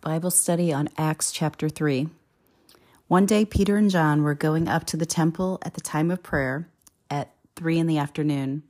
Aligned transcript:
Bible 0.00 0.30
study 0.30 0.72
on 0.72 0.88
Acts 0.96 1.32
chapter 1.32 1.68
3. 1.68 2.08
One 3.08 3.26
day, 3.26 3.44
Peter 3.44 3.76
and 3.76 3.90
John 3.90 4.22
were 4.22 4.34
going 4.34 4.68
up 4.68 4.84
to 4.86 4.96
the 4.96 5.06
temple 5.06 5.58
at 5.62 5.74
the 5.74 5.80
time 5.80 6.10
of 6.10 6.22
prayer 6.22 6.68
at 7.10 7.34
3 7.56 7.78
in 7.78 7.86
the 7.88 7.98
afternoon. 7.98 8.62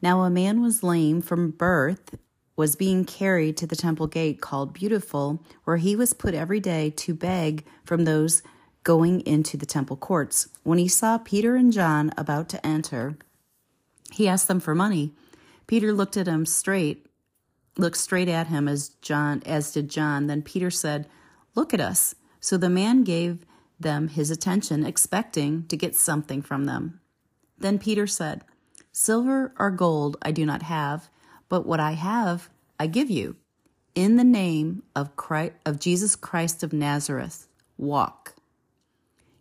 Now, 0.00 0.22
a 0.22 0.30
man 0.30 0.62
was 0.62 0.84
lame 0.84 1.20
from 1.20 1.50
birth, 1.50 2.16
was 2.54 2.76
being 2.76 3.04
carried 3.04 3.56
to 3.56 3.66
the 3.66 3.76
temple 3.76 4.06
gate 4.06 4.40
called 4.40 4.72
Beautiful, 4.72 5.42
where 5.64 5.78
he 5.78 5.96
was 5.96 6.12
put 6.12 6.34
every 6.34 6.60
day 6.60 6.90
to 6.90 7.14
beg 7.14 7.64
from 7.84 8.04
those 8.04 8.42
going 8.84 9.20
into 9.22 9.56
the 9.56 9.66
temple 9.66 9.96
courts. 9.96 10.48
When 10.62 10.78
he 10.78 10.88
saw 10.88 11.18
Peter 11.18 11.56
and 11.56 11.72
John 11.72 12.12
about 12.16 12.48
to 12.50 12.64
enter, 12.64 13.18
he 14.12 14.28
asked 14.28 14.46
them 14.46 14.60
for 14.60 14.74
money. 14.74 15.12
Peter 15.66 15.92
looked 15.92 16.16
at 16.16 16.28
him 16.28 16.46
straight 16.46 17.04
looked 17.78 17.96
straight 17.96 18.28
at 18.28 18.48
him 18.48 18.68
as 18.68 18.90
John 19.00 19.42
as 19.46 19.72
did 19.72 19.88
John. 19.88 20.26
Then 20.26 20.42
Peter 20.42 20.70
said, 20.70 21.08
"Look 21.54 21.72
at 21.72 21.80
us." 21.80 22.14
So 22.40 22.56
the 22.56 22.68
man 22.68 23.04
gave 23.04 23.46
them 23.80 24.08
his 24.08 24.30
attention, 24.30 24.84
expecting 24.84 25.66
to 25.68 25.76
get 25.76 25.96
something 25.96 26.42
from 26.42 26.64
them. 26.64 27.00
Then 27.56 27.78
Peter 27.78 28.06
said, 28.06 28.44
"Silver 28.92 29.54
or 29.58 29.70
gold 29.70 30.16
I 30.20 30.32
do 30.32 30.44
not 30.44 30.62
have, 30.62 31.08
but 31.48 31.64
what 31.64 31.80
I 31.80 31.92
have 31.92 32.50
I 32.78 32.86
give 32.88 33.10
you. 33.10 33.36
In 33.94 34.16
the 34.16 34.24
name 34.24 34.82
of 34.94 35.16
Christ, 35.16 35.54
of 35.64 35.80
Jesus 35.80 36.14
Christ 36.14 36.62
of 36.62 36.72
Nazareth, 36.72 37.48
walk." 37.76 38.34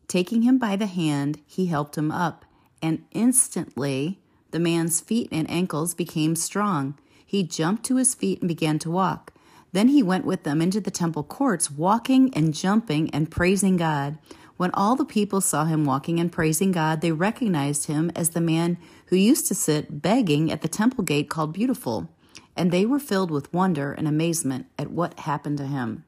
Taking 0.08 0.44
him 0.44 0.58
by 0.58 0.76
the 0.76 0.88
hand, 0.88 1.42
he 1.46 1.66
helped 1.66 1.98
him 1.98 2.12
up, 2.12 2.46
and 2.82 3.04
instantly 3.12 4.20
the 4.52 4.60
man's 4.60 5.02
feet 5.02 5.28
and 5.32 5.50
ankles 5.50 5.94
became 5.94 6.36
strong 6.36 6.98
he 7.28 7.44
jumped 7.44 7.84
to 7.84 7.98
his 7.98 8.16
feet 8.16 8.40
and 8.40 8.48
began 8.48 8.80
to 8.80 8.90
walk. 8.90 9.34
Then 9.74 9.90
he 9.90 10.02
went 10.02 10.26
with 10.26 10.44
them 10.44 10.62
into 10.62 10.80
the 10.80 10.90
temple 10.90 11.24
courts, 11.24 11.70
walking 11.70 12.34
and 12.34 12.54
jumping 12.54 13.10
and 13.12 13.30
praising 13.30 13.76
God. 13.76 14.18
When 14.56 14.72
all 14.74 14.96
the 14.96 15.06
people 15.06 15.42
saw 15.42 15.66
him 15.66 15.84
walking 15.84 16.20
and 16.20 16.32
praising 16.32 16.72
God, 16.72 17.02
they 17.02 17.12
recognized 17.12 17.86
him 17.86 18.10
as 18.16 18.30
the 18.30 18.42
man 18.42 18.78
who 19.08 19.18
used 19.18 19.46
to 19.48 19.56
sit 19.56 20.02
begging 20.02 20.52
at 20.52 20.62
the 20.62 20.70
temple 20.70 21.04
gate 21.04 21.30
called 21.30 21.54
Beautiful, 21.54 22.10
and 22.56 22.72
they 22.72 22.86
were 22.86 22.98
filled 22.98 23.30
with 23.30 23.54
wonder 23.54 23.92
and 23.92 24.08
amazement 24.08 24.68
at 24.80 24.90
what 24.90 25.20
happened 25.20 25.58
to 25.58 25.68
him. 25.68 26.06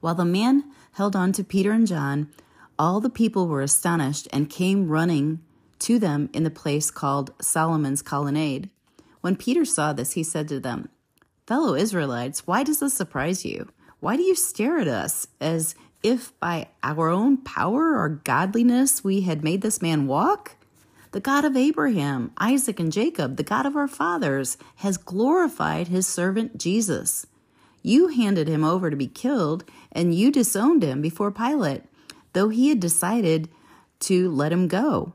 While 0.00 0.16
the 0.16 0.24
man 0.24 0.64
held 0.92 1.14
on 1.14 1.32
to 1.32 1.44
Peter 1.44 1.70
and 1.70 1.86
John, 1.86 2.28
all 2.78 3.00
the 3.00 3.08
people 3.08 3.46
were 3.46 3.62
astonished 3.62 4.28
and 4.32 4.50
came 4.50 4.88
running 4.88 5.40
to 5.78 5.98
them 5.98 6.28
in 6.32 6.44
the 6.44 6.50
place 6.50 6.90
called 6.90 7.32
Solomon's 7.40 8.02
Colonnade. 8.02 8.68
When 9.26 9.34
Peter 9.34 9.64
saw 9.64 9.92
this, 9.92 10.12
he 10.12 10.22
said 10.22 10.46
to 10.50 10.60
them, 10.60 10.88
Fellow 11.48 11.74
Israelites, 11.74 12.46
why 12.46 12.62
does 12.62 12.78
this 12.78 12.94
surprise 12.94 13.44
you? 13.44 13.68
Why 13.98 14.16
do 14.16 14.22
you 14.22 14.36
stare 14.36 14.78
at 14.78 14.86
us 14.86 15.26
as 15.40 15.74
if 16.00 16.38
by 16.38 16.68
our 16.84 17.08
own 17.08 17.38
power 17.38 17.98
or 17.98 18.20
godliness 18.22 19.02
we 19.02 19.22
had 19.22 19.42
made 19.42 19.62
this 19.62 19.82
man 19.82 20.06
walk? 20.06 20.54
The 21.10 21.18
God 21.18 21.44
of 21.44 21.56
Abraham, 21.56 22.30
Isaac, 22.38 22.78
and 22.78 22.92
Jacob, 22.92 23.36
the 23.36 23.42
God 23.42 23.66
of 23.66 23.74
our 23.74 23.88
fathers, 23.88 24.58
has 24.76 24.96
glorified 24.96 25.88
his 25.88 26.06
servant 26.06 26.56
Jesus. 26.56 27.26
You 27.82 28.06
handed 28.06 28.46
him 28.46 28.62
over 28.62 28.90
to 28.90 28.96
be 28.96 29.08
killed, 29.08 29.64
and 29.90 30.14
you 30.14 30.30
disowned 30.30 30.84
him 30.84 31.02
before 31.02 31.32
Pilate, 31.32 31.82
though 32.32 32.50
he 32.50 32.68
had 32.68 32.78
decided 32.78 33.48
to 34.02 34.30
let 34.30 34.52
him 34.52 34.68
go. 34.68 35.14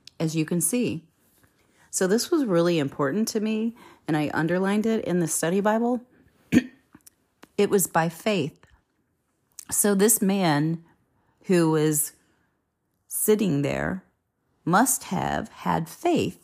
as 0.21 0.35
you 0.35 0.45
can 0.45 0.61
see. 0.61 1.03
So 1.89 2.07
this 2.07 2.31
was 2.31 2.45
really 2.45 2.79
important 2.79 3.27
to 3.29 3.41
me, 3.41 3.75
and 4.07 4.15
I 4.15 4.31
underlined 4.33 4.85
it 4.85 5.03
in 5.03 5.19
the 5.19 5.27
study 5.27 5.59
Bible. 5.59 6.01
it 7.57 7.69
was 7.69 7.87
by 7.87 8.07
faith. 8.07 8.65
So 9.69 9.95
this 9.95 10.21
man 10.21 10.83
who 11.45 11.71
was 11.71 12.13
sitting 13.07 13.63
there 13.63 14.05
must 14.63 15.05
have 15.05 15.49
had 15.49 15.89
faith. 15.89 16.37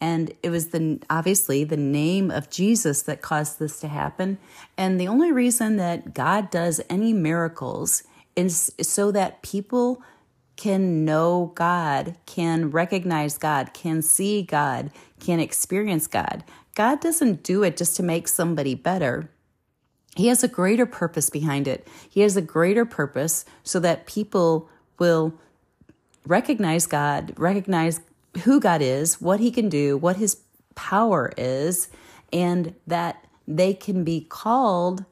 And 0.00 0.32
it 0.42 0.50
was 0.50 0.68
the 0.68 1.00
obviously 1.08 1.64
the 1.64 1.78
name 1.78 2.30
of 2.30 2.50
Jesus 2.50 3.02
that 3.02 3.22
caused 3.22 3.58
this 3.58 3.80
to 3.80 3.88
happen. 3.88 4.38
And 4.76 5.00
the 5.00 5.08
only 5.08 5.32
reason 5.32 5.78
that 5.78 6.12
God 6.12 6.50
does 6.50 6.80
any 6.90 7.14
miracles 7.14 8.02
is 8.36 8.72
so 8.82 9.10
that 9.12 9.42
people 9.42 10.02
can 10.56 11.04
know 11.04 11.52
God, 11.54 12.16
can 12.26 12.70
recognize 12.70 13.38
God, 13.38 13.74
can 13.74 14.02
see 14.02 14.42
God, 14.42 14.90
can 15.20 15.40
experience 15.40 16.06
God. 16.06 16.44
God 16.74 17.00
doesn't 17.00 17.42
do 17.42 17.62
it 17.62 17.76
just 17.76 17.96
to 17.96 18.02
make 18.02 18.28
somebody 18.28 18.74
better. 18.74 19.30
He 20.16 20.28
has 20.28 20.44
a 20.44 20.48
greater 20.48 20.86
purpose 20.86 21.30
behind 21.30 21.66
it. 21.66 21.86
He 22.08 22.20
has 22.20 22.36
a 22.36 22.42
greater 22.42 22.84
purpose 22.84 23.44
so 23.62 23.80
that 23.80 24.06
people 24.06 24.68
will 24.98 25.34
recognize 26.26 26.86
God, 26.86 27.34
recognize 27.36 28.00
who 28.42 28.60
God 28.60 28.80
is, 28.80 29.20
what 29.20 29.40
He 29.40 29.50
can 29.50 29.68
do, 29.68 29.96
what 29.96 30.16
His 30.16 30.40
power 30.74 31.32
is, 31.36 31.88
and 32.32 32.74
that 32.86 33.24
they 33.46 33.74
can 33.74 34.04
be 34.04 34.20
called 34.20 35.04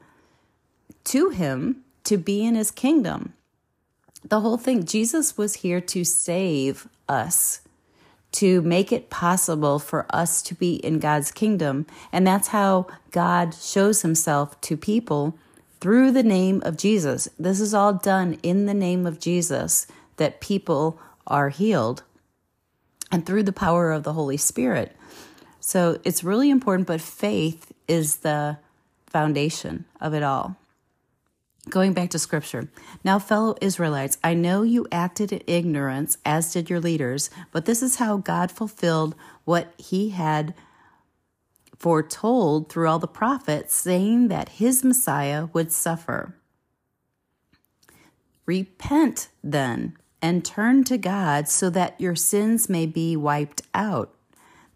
to 1.05 1.29
Him 1.29 1.83
to 2.05 2.17
be 2.17 2.45
in 2.45 2.55
His 2.55 2.71
kingdom 2.71 3.33
the 4.23 4.39
whole 4.39 4.57
thing, 4.57 4.85
Jesus 4.85 5.37
was 5.37 5.55
here 5.55 5.81
to 5.81 6.03
save 6.03 6.87
us, 7.09 7.61
to 8.33 8.61
make 8.61 8.91
it 8.91 9.09
possible 9.09 9.79
for 9.79 10.05
us 10.09 10.41
to 10.43 10.55
be 10.55 10.75
in 10.75 10.99
God's 10.99 11.31
kingdom. 11.31 11.85
And 12.11 12.25
that's 12.25 12.49
how 12.49 12.87
God 13.11 13.53
shows 13.53 14.01
himself 14.01 14.59
to 14.61 14.77
people 14.77 15.37
through 15.79 16.11
the 16.11 16.23
name 16.23 16.61
of 16.65 16.77
Jesus. 16.77 17.27
This 17.37 17.59
is 17.59 17.73
all 17.73 17.93
done 17.93 18.39
in 18.41 18.65
the 18.65 18.73
name 18.73 19.05
of 19.05 19.19
Jesus 19.19 19.85
that 20.17 20.39
people 20.39 20.99
are 21.27 21.49
healed 21.49 22.03
and 23.11 23.25
through 23.25 23.43
the 23.43 23.53
power 23.53 23.91
of 23.91 24.03
the 24.03 24.13
Holy 24.13 24.37
Spirit. 24.37 24.95
So 25.59 25.99
it's 26.03 26.23
really 26.23 26.49
important, 26.49 26.87
but 26.87 27.01
faith 27.01 27.71
is 27.87 28.17
the 28.17 28.57
foundation 29.07 29.85
of 30.01 30.13
it 30.13 30.23
all. 30.23 30.57
Going 31.69 31.93
back 31.93 32.09
to 32.09 32.19
scripture. 32.19 32.69
Now, 33.03 33.19
fellow 33.19 33.55
Israelites, 33.61 34.17
I 34.23 34.33
know 34.33 34.63
you 34.63 34.85
acted 34.91 35.31
in 35.31 35.41
ignorance, 35.47 36.17
as 36.25 36.51
did 36.51 36.69
your 36.69 36.81
leaders, 36.81 37.29
but 37.51 37.65
this 37.65 37.81
is 37.81 37.95
how 37.95 38.17
God 38.17 38.51
fulfilled 38.51 39.15
what 39.45 39.73
he 39.77 40.09
had 40.09 40.53
foretold 41.77 42.69
through 42.69 42.89
all 42.89 42.99
the 42.99 43.07
prophets, 43.07 43.73
saying 43.73 44.27
that 44.27 44.49
his 44.49 44.83
Messiah 44.83 45.47
would 45.53 45.71
suffer. 45.71 46.35
Repent 48.45 49.29
then 49.41 49.97
and 50.21 50.43
turn 50.43 50.83
to 50.85 50.97
God 50.97 51.47
so 51.47 51.69
that 51.69 51.99
your 51.99 52.15
sins 52.15 52.69
may 52.69 52.85
be 52.85 53.15
wiped 53.15 53.61
out, 53.73 54.13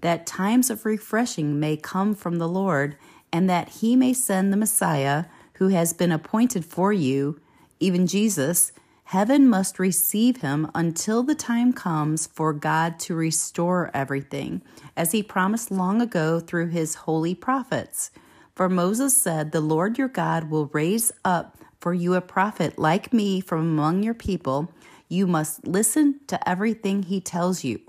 that 0.02 0.26
times 0.26 0.70
of 0.70 0.86
refreshing 0.86 1.60
may 1.60 1.76
come 1.76 2.16
from 2.16 2.38
the 2.38 2.48
Lord, 2.48 2.98
and 3.32 3.50
that 3.50 3.70
he 3.70 3.96
may 3.96 4.14
send 4.14 4.52
the 4.52 4.58
Messiah 4.58 5.26
who 5.58 5.70
has 5.70 5.94
been 5.94 6.12
appointed 6.12 6.64
for 6.66 6.94
you, 6.94 7.40
even 7.80 8.08
Jesus, 8.08 8.72
heaven 9.06 9.48
must 9.48 9.80
receive 9.80 10.38
him 10.38 10.70
until 10.76 11.24
the 11.24 11.36
time 11.36 11.74
comes 11.74 12.28
for 12.28 12.54
God 12.54 13.00
to 13.00 13.16
restore 13.16 13.90
everything, 13.94 14.62
as 14.96 15.12
he 15.12 15.24
promised 15.24 15.72
long 15.72 16.02
ago 16.02 16.40
through 16.40 16.68
his 16.68 16.96
holy 16.96 17.34
prophets. 17.34 18.12
For 18.56 18.70
Moses 18.70 19.16
said, 19.16 19.52
The 19.52 19.62
Lord 19.62 19.98
your 19.98 20.08
God 20.08 20.50
will 20.50 20.68
raise 20.68 21.12
up 21.24 21.58
for 21.80 21.94
you 21.94 22.16
a 22.16 22.22
prophet 22.22 22.78
like 22.78 23.14
me 23.14 23.40
from 23.40 23.60
among 23.60 24.04
your 24.04 24.14
people. 24.14 24.72
You 25.10 25.26
must 25.26 25.68
listen 25.68 26.20
to 26.28 26.50
everything 26.50 27.04
he 27.04 27.22
tells 27.22 27.64
you. 27.64 27.80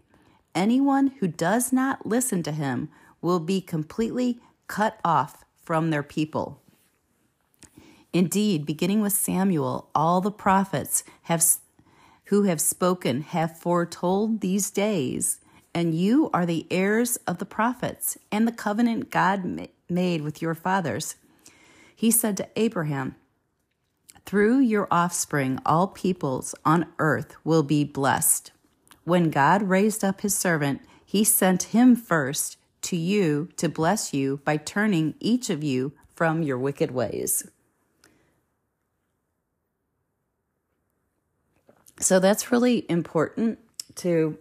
Anyone 0.55 1.09
who 1.21 1.29
does 1.29 1.73
not 1.73 2.07
listen 2.07 2.43
to 2.45 2.53
him 2.53 2.89
will 3.21 3.41
be 3.41 3.61
completely 3.61 4.41
cut 4.67 5.01
off 5.05 5.45
from 5.63 5.91
their 5.91 6.03
people. 6.03 6.61
Indeed, 8.13 8.65
beginning 8.65 9.01
with 9.01 9.13
Samuel, 9.13 9.91
all 9.95 10.21
the 10.21 10.31
prophets 10.31 11.05
have 11.23 11.45
who 12.29 12.43
have 12.43 12.61
spoken 12.61 13.23
have 13.23 13.59
foretold 13.59 14.41
these 14.41 14.71
days, 14.71 15.41
and 15.75 15.95
you 15.95 16.29
are 16.35 16.45
the 16.45 16.67
heirs 16.71 17.17
of 17.27 17.39
the 17.39 17.47
prophets 17.47 18.19
and 18.31 18.47
the 18.47 18.53
covenant 18.53 19.11
God 19.11 19.69
made 19.89 20.21
with 20.21 20.43
your 20.43 20.55
fathers. 20.55 21.17
He 21.97 22.11
said 22.11 22.37
to 22.37 22.49
Abraham, 22.55 23.17
Through 24.27 24.61
your 24.61 24.89
offspring, 24.91 25.59
all 25.65 25.89
peoples 25.89 26.55
on 26.65 26.87
earth 26.99 27.35
will 27.45 27.63
be 27.63 27.83
blessed. 27.83 28.53
When 29.05 29.31
God 29.31 29.63
raised 29.63 30.05
up 30.05 30.21
his 30.21 30.35
servant, 30.35 30.83
he 31.05 31.25
sent 31.25 31.75
him 31.75 31.97
first 31.97 32.59
to 32.83 32.97
you 32.97 33.49
to 33.57 33.71
bless 33.71 34.13
you 34.13 34.41
by 34.45 34.59
turning 34.59 35.15
each 35.19 35.49
of 35.49 35.65
you 35.65 35.95
from 36.15 36.43
your 36.43 36.59
wicked 36.59 36.91
ways. 36.91 37.51
So 42.01 42.21
that's 42.21 42.53
really 42.53 42.87
important 42.89 43.59
to 43.97 44.39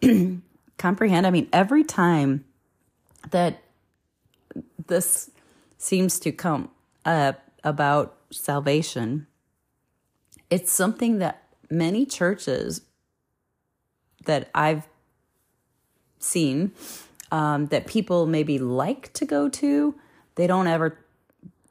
comprehend. 0.78 1.26
I 1.26 1.30
mean, 1.30 1.48
every 1.52 1.84
time 1.84 2.44
that 3.30 3.62
this 4.86 5.30
seems 5.78 6.18
to 6.20 6.32
come 6.32 6.70
up 7.04 7.42
about 7.62 8.16
salvation, 8.30 9.26
it's 10.50 10.70
something 10.70 11.18
that 11.18 11.42
many 11.70 12.06
churches 12.06 12.82
that 14.26 14.50
I've 14.54 14.86
seen 16.18 16.72
um, 17.30 17.66
that 17.66 17.86
people 17.86 18.26
maybe 18.26 18.58
like 18.58 19.12
to 19.14 19.24
go 19.24 19.48
to, 19.48 19.94
they 20.36 20.46
don't 20.46 20.66
ever, 20.66 20.98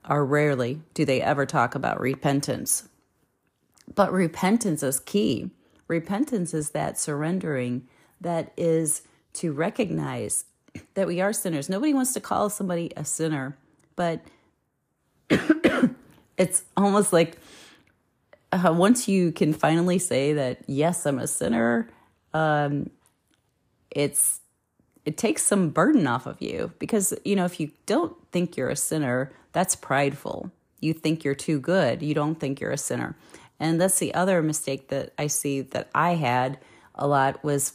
or 0.08 0.26
rarely 0.26 0.82
do 0.94 1.06
they 1.06 1.22
ever 1.22 1.46
talk 1.46 1.76
about 1.76 2.00
repentance. 2.00 2.88
But 3.94 4.12
repentance 4.12 4.84
is 4.84 5.00
key. 5.00 5.52
Repentance 5.88 6.54
is 6.54 6.72
that 6.72 7.00
surrendering 7.00 7.88
that 8.22 8.54
is 8.58 9.02
to 9.34 9.52
recognize 9.52 10.46
that 10.94 11.08
we 11.08 11.22
are 11.22 11.34
sinners. 11.34 11.70
Nobody 11.70 11.94
wants 11.94 12.14
to 12.14 12.22
call 12.22 12.50
somebody 12.50 12.92
a 12.96 13.06
sinner, 13.06 13.58
but 13.96 14.22
it's 16.38 16.64
almost 16.78 17.14
like 17.14 17.38
uh, 18.52 18.74
once 18.76 19.08
you 19.08 19.32
can 19.32 19.54
finally 19.54 20.00
say 20.00 20.34
that, 20.34 20.62
yes, 20.68 21.06
I'm 21.06 21.20
a 21.20 21.28
sinner, 21.28 21.90
um, 22.34 22.90
it's 23.92 24.42
it 25.06 25.18
takes 25.18 25.44
some 25.44 25.70
burden 25.70 26.08
off 26.08 26.26
of 26.26 26.42
you 26.42 26.72
because 26.80 27.14
you 27.26 27.36
know 27.36 27.46
if 27.46 27.60
you 27.60 27.72
don't 27.86 28.16
think 28.32 28.58
you're 28.58 28.70
a 28.70 28.76
sinner 28.76 29.32
that's 29.52 29.76
prideful 29.76 30.52
you 30.80 30.94
think 30.94 31.24
you're 31.24 31.36
too 31.36 31.60
good 31.60 32.02
you 32.02 32.14
don't 32.14 32.40
think 32.40 32.60
you're 32.60 32.72
a 32.72 32.78
sinner 32.78 33.16
and 33.64 33.80
that's 33.80 34.00
the 34.00 34.14
other 34.14 34.42
mistake 34.42 34.90
that 34.90 35.14
i 35.18 35.28
see 35.28 35.62
that 35.62 35.90
i 35.96 36.16
had 36.16 36.58
a 36.96 37.08
lot 37.08 37.44
was 37.44 37.74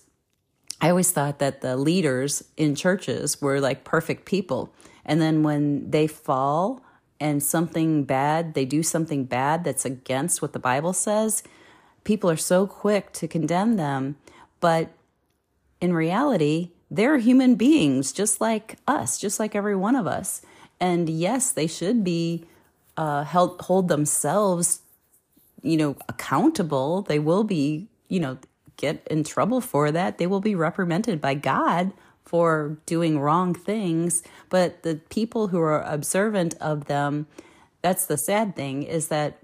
i 0.81 0.89
always 0.91 1.11
thought 1.11 1.39
that 1.39 1.61
the 1.61 1.77
leaders 1.77 2.45
in 2.57 2.75
churches 2.75 3.41
were 3.41 3.61
like 3.61 3.85
perfect 3.85 4.25
people 4.25 4.73
and 5.05 5.21
then 5.21 5.43
when 5.43 5.91
they 5.91 6.07
fall 6.07 6.83
and 7.21 7.43
something 7.43 8.05
bad 8.05 8.55
they 8.55 8.65
do 8.65 8.83
something 8.83 9.25
bad 9.25 9.65
that's 9.65 9.85
against 9.85 10.43
what 10.43 10.53
the 10.53 10.59
bible 10.59 10.93
says 10.93 11.43
people 12.05 12.31
are 12.31 12.37
so 12.37 12.67
quick 12.67 13.13
to 13.13 13.27
condemn 13.27 13.77
them 13.77 14.17
but 14.61 14.91
in 15.81 15.93
reality, 15.93 16.73
they're 16.91 17.19
human 17.19 17.55
beings 17.55 18.13
just 18.13 18.41
like 18.41 18.77
us, 18.87 19.19
just 19.19 19.39
like 19.39 19.55
every 19.55 19.77
one 19.77 19.97
of 19.97 20.07
us. 20.07 20.43
And 20.81 21.09
yes, 21.09 21.53
they 21.53 21.67
should 21.67 22.05
be 22.05 22.45
uh, 22.97 23.25
held, 23.25 23.61
hold 23.63 23.89
themselves, 23.89 24.81
you 25.63 25.77
know, 25.77 25.97
accountable. 26.09 27.03
They 27.03 27.19
will 27.19 27.45
be, 27.45 27.89
you 28.09 28.21
know, 28.21 28.39
get 28.77 29.07
in 29.11 29.25
trouble 29.25 29.61
for 29.61 29.91
that. 29.91 30.19
They 30.19 30.27
will 30.27 30.41
be 30.41 30.55
reprimanded 30.55 31.21
by 31.21 31.35
God 31.35 31.93
for 32.25 32.79
doing 32.87 33.19
wrong 33.19 33.55
things. 33.55 34.23
But 34.49 34.83
the 34.83 34.97
people 35.09 35.49
who 35.49 35.61
are 35.61 35.83
observant 35.83 36.55
of 36.61 36.87
them, 36.87 37.27
that's 37.83 38.07
the 38.07 38.19
sad 38.19 38.55
thing, 38.55 38.83
is 38.83 39.09
that 39.09 39.39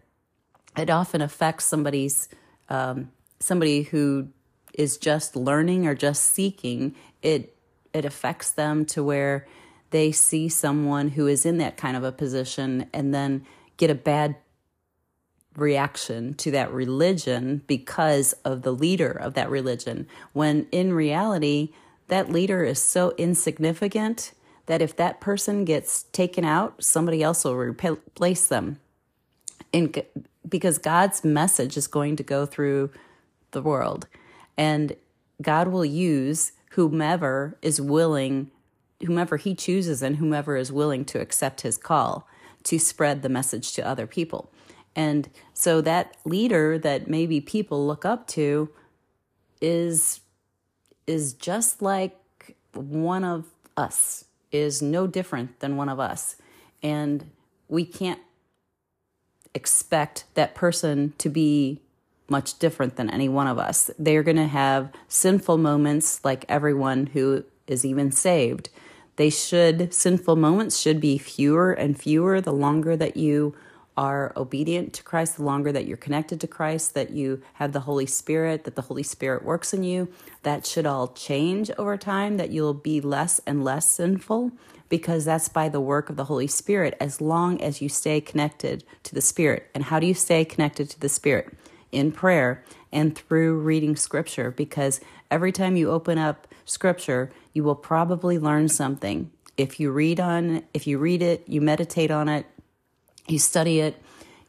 it 0.76 0.90
often 0.90 1.20
affects 1.20 1.64
somebody's 1.64 2.28
um, 2.69 3.11
somebody 3.40 3.82
who 3.82 4.28
is 4.72 4.96
just 4.96 5.37
learning 5.37 5.87
or 5.87 5.94
just 5.94 6.25
seeking, 6.25 6.94
it 7.22 7.56
it 7.93 8.05
affects 8.05 8.50
them 8.50 8.84
to 8.84 9.05
where 9.05 9.46
they 9.90 10.11
see 10.11 10.49
someone 10.49 11.08
who 11.11 11.28
is 11.28 11.46
in 11.46 11.58
that 11.58 11.76
kind 11.76 11.96
of 11.96 12.02
a 12.02 12.11
position 12.11 12.87
and 12.93 13.14
then 13.14 13.46
get 13.76 13.90
a 13.90 13.94
bad 13.94 14.34
reaction 15.56 16.35
to 16.35 16.51
that 16.51 16.73
religion 16.73 17.62
because 17.67 18.33
of 18.45 18.62
the 18.62 18.73
leader 18.73 19.11
of 19.11 19.35
that 19.35 19.49
religion 19.49 20.06
when 20.33 20.67
in 20.73 20.93
reality 20.93 21.71
that 22.09 22.31
leader 22.31 22.65
is 22.65 22.81
so 22.81 23.12
insignificant 23.17 24.33
that 24.67 24.83
if 24.83 24.97
that 24.97 25.21
person 25.21 25.65
gets 25.65 26.05
taken 26.12 26.45
out 26.45 26.83
somebody 26.83 27.23
else 27.23 27.45
will 27.45 27.55
replace 27.55 28.47
them 28.47 28.79
in 29.73 29.93
because 30.49 30.79
God's 30.79 31.25
message 31.25 31.77
is 31.77 31.87
going 31.87 32.17
to 32.17 32.23
go 32.23 32.47
through 32.47 32.91
the 33.50 33.62
world 33.62 34.07
and 34.57 34.95
God 35.43 35.69
will 35.69 35.85
use 35.85 36.53
whomever 36.71 37.57
is 37.62 37.81
willing, 37.81 38.50
whomever 39.05 39.37
He 39.37 39.55
chooses, 39.55 40.03
and 40.03 40.17
whomever 40.17 40.57
is 40.57 40.71
willing 40.71 41.05
to 41.07 41.21
accept 41.21 41.62
His 41.62 41.77
call 41.77 42.29
to 42.65 42.79
spread 42.79 43.23
the 43.23 43.29
message 43.29 43.73
to 43.73 43.87
other 43.87 44.07
people. 44.07 44.50
And 44.96 45.29
so 45.52 45.81
that 45.81 46.17
leader 46.25 46.79
that 46.79 47.08
maybe 47.08 47.41
people 47.41 47.87
look 47.87 48.05
up 48.05 48.26
to 48.29 48.70
is 49.61 50.20
is 51.06 51.35
just 51.35 51.82
like 51.82 52.19
one 52.73 53.25
of 53.25 53.46
us 53.76 54.25
is 54.50 54.81
no 54.81 55.06
different 55.06 55.61
than 55.61 55.76
one 55.76 55.88
of 55.88 56.00
us 56.00 56.37
and 56.82 57.31
we 57.69 57.85
can't 57.85 58.20
expect 59.55 60.25
that 60.35 60.55
person 60.55 61.14
to 61.19 61.29
be 61.29 61.81
much 62.29 62.58
different 62.58 62.97
than 62.97 63.11
any 63.11 63.29
one 63.29 63.47
of 63.47 63.58
us. 63.58 63.90
They're 63.99 64.23
going 64.23 64.37
to 64.37 64.47
have 64.47 64.90
sinful 65.08 65.58
moments 65.58 66.25
like 66.25 66.44
everyone 66.49 67.06
who 67.06 67.44
is 67.67 67.85
even 67.85 68.11
saved. 68.11 68.70
They 69.17 69.31
should, 69.31 69.94
sinful 69.94 70.37
moments 70.37 70.79
should 70.79 71.00
be 71.00 71.19
fewer 71.19 71.73
and 71.73 71.99
fewer 71.99 72.40
the 72.40 72.52
longer 72.52 72.97
that 72.97 73.17
you 73.17 73.55
are 73.96 74.32
obedient 74.37 74.93
to 74.94 75.02
Christ, 75.02 75.37
the 75.37 75.44
longer 75.44 75.73
that 75.73 75.87
you're 75.87 75.96
connected 75.96 76.41
to 76.41 76.46
Christ, 76.46 76.94
that 76.94 77.11
you 77.11 77.43
have 77.55 77.73
the 77.73 77.81
Holy 77.81 78.06
Spirit, 78.06 78.64
that 78.64 78.76
the 78.76 78.82
Holy 78.82 79.02
Spirit 79.02 79.44
works 79.44 79.73
in 79.73 79.85
you. 79.85 80.08
That 80.43 80.67
should 80.67 80.87
all 80.87 81.08
change 81.08 81.70
over 81.79 81.96
time, 81.96 82.37
that 82.37 82.50
you'll 82.50 82.75
be 82.75 83.00
less 83.00 83.41
and 83.46 83.64
less 83.64 83.88
sinful 83.88 84.52
because 84.88 85.25
that's 85.25 85.49
by 85.49 85.69
the 85.69 85.81
work 85.81 86.11
of 86.11 86.17
the 86.17 86.25
Holy 86.25 86.46
Spirit 86.46 86.96
as 87.00 87.20
long 87.20 87.61
as 87.61 87.81
you 87.81 87.88
stay 87.88 88.20
connected 88.20 88.85
to 89.05 89.14
the 89.14 89.20
Spirit. 89.20 89.70
And 89.75 89.85
how 89.85 89.99
do 89.99 90.06
you 90.06 90.14
stay 90.14 90.44
connected 90.44 90.90
to 90.90 91.00
the 91.00 91.09
Spirit? 91.09 91.57
in 91.95 92.12
prayer 92.12 92.62
and 92.92 93.16
through 93.16 93.59
reading 93.61 93.97
scripture 93.97 94.50
because 94.50 95.00
every 95.30 95.52
time 95.52 95.76
you 95.76 95.90
open 95.90 96.19
up 96.19 96.47
scripture, 96.64 97.30
you 97.52 97.62
will 97.62 97.75
probably 97.75 98.38
learn 98.38 98.69
something. 98.69 99.30
If 99.57 99.78
you 99.78 99.92
read 99.92 100.19
on 100.19 100.64
if 100.75 100.87
you 100.87 100.99
read 100.99 101.23
it, 101.23 101.45
you 101.49 101.61
meditate 101.61 102.11
on 102.11 102.28
it, 102.28 102.47
you 103.26 103.38
study 103.38 103.81
it, 103.81 104.00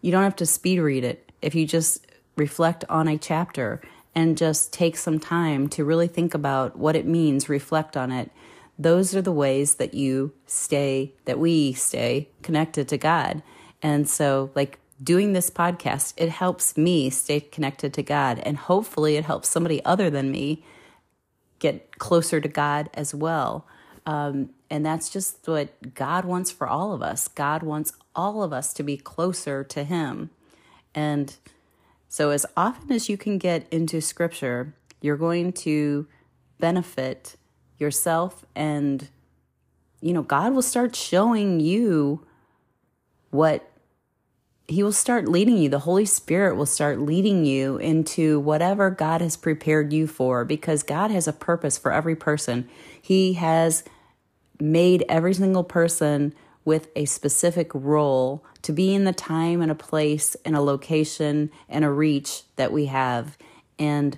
you 0.02 0.12
don't 0.12 0.24
have 0.24 0.36
to 0.38 0.46
speed 0.46 0.80
read 0.80 1.04
it. 1.04 1.32
If 1.42 1.56
you 1.56 1.66
just 1.66 2.06
reflect 2.36 2.84
on 2.90 3.08
a 3.08 3.18
chapter 3.18 3.82
and 4.14 4.38
just 4.38 4.72
take 4.72 4.98
some 4.98 5.20
time 5.20 5.68
to 5.70 5.84
really 5.84 6.08
think 6.08 6.34
about 6.34 6.78
what 6.78 6.96
it 6.96 7.06
means, 7.06 7.50
reflect 7.50 7.98
on 7.98 8.12
it. 8.12 8.32
Those 8.78 9.16
are 9.16 9.22
the 9.22 9.32
ways 9.32 9.76
that 9.76 9.94
you 9.94 10.34
stay, 10.48 11.14
that 11.26 11.40
we 11.40 11.74
stay 11.74 12.30
connected 12.42 12.88
to 12.90 12.98
God. 12.98 13.42
And 13.82 14.10
so, 14.10 14.52
like, 14.56 14.80
doing 15.02 15.34
this 15.34 15.50
podcast, 15.50 16.14
it 16.18 16.30
helps 16.30 16.78
me 16.78 17.10
stay 17.10 17.40
connected 17.40 17.94
to 17.94 18.04
God. 18.04 18.40
And 18.40 18.58
hopefully, 18.58 19.16
it 19.16 19.26
helps 19.26 19.50
somebody 19.50 19.84
other 19.86 20.10
than 20.10 20.32
me 20.32 20.64
get 21.60 21.98
closer 22.00 22.42
to 22.42 22.48
God 22.50 22.90
as 22.94 23.14
well. 23.14 23.66
Um, 24.06 24.52
and 24.70 24.86
that's 24.86 25.10
just 25.10 25.48
what 25.48 25.94
God 25.96 26.26
wants 26.26 26.52
for 26.52 26.68
all 26.68 26.94
of 26.94 27.02
us. 27.02 27.28
God 27.28 27.64
wants 27.64 27.94
all 28.16 28.44
of 28.44 28.54
us 28.54 28.74
to 28.74 28.84
be 28.84 28.98
closer 28.98 29.64
to 29.64 29.84
Him. 29.84 30.30
And 30.94 31.36
so, 32.08 32.30
as 32.30 32.46
often 32.56 32.92
as 32.92 33.10
you 33.10 33.18
can 33.18 33.38
get 33.38 33.68
into 33.72 34.02
Scripture, 34.02 34.74
you're 35.02 35.18
going 35.18 35.54
to 35.54 36.08
benefit 36.60 37.36
yourself 37.78 38.46
and 38.56 39.10
you 40.00 40.14
know 40.14 40.22
god 40.22 40.54
will 40.54 40.62
start 40.62 40.96
showing 40.96 41.60
you 41.60 42.26
what 43.30 43.70
he 44.68 44.82
will 44.82 44.92
start 44.92 45.28
leading 45.28 45.58
you. 45.58 45.70
The 45.70 45.80
Holy 45.80 46.06
Spirit 46.06 46.56
will 46.56 46.66
start 46.66 47.00
leading 47.00 47.46
you 47.46 47.78
into 47.78 48.40
whatever 48.40 48.90
God 48.90 49.22
has 49.22 49.38
prepared 49.38 49.94
you 49.94 50.08
for 50.08 50.44
because 50.44 50.82
God 50.82 51.12
has 51.12 51.28
a 51.28 51.34
purpose 51.34 51.78
for 51.78 51.92
every 51.92 52.16
person. 52.16 52.68
He 53.00 53.34
has 53.34 53.84
made 54.60 55.06
every 55.08 55.34
single 55.36 55.64
person 55.64 56.34
with 56.66 56.90
a 56.96 57.06
specific 57.06 57.72
role 57.74 58.44
to 58.64 58.74
be 58.74 58.94
in 58.94 59.04
the 59.04 59.14
time 59.14 59.62
and 59.62 59.72
a 59.72 59.76
place 59.76 60.36
and 60.44 60.56
a 60.56 60.62
location 60.62 61.52
and 61.70 61.86
a 61.86 61.90
reach 61.92 62.42
that 62.56 62.72
we 62.72 62.88
have. 62.88 63.38
And 63.78 64.18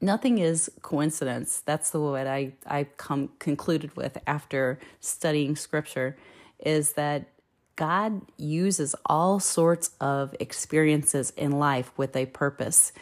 nothing 0.00 0.38
is 0.38 0.70
coincidence. 0.82 1.62
That's 1.64 1.90
the 1.90 2.00
what 2.00 2.26
I, 2.26 2.52
I 2.66 2.84
come 2.96 3.30
concluded 3.38 3.96
with 3.96 4.18
after 4.26 4.80
studying 5.00 5.54
scripture 5.54 6.16
is 6.58 6.92
that 6.92 7.28
God 7.76 8.22
uses 8.36 8.94
all 9.04 9.38
sorts 9.38 9.90
of 10.00 10.34
experiences 10.40 11.30
in 11.36 11.52
life 11.52 11.92
with 11.96 12.16
a 12.16 12.26
purpose. 12.26 12.92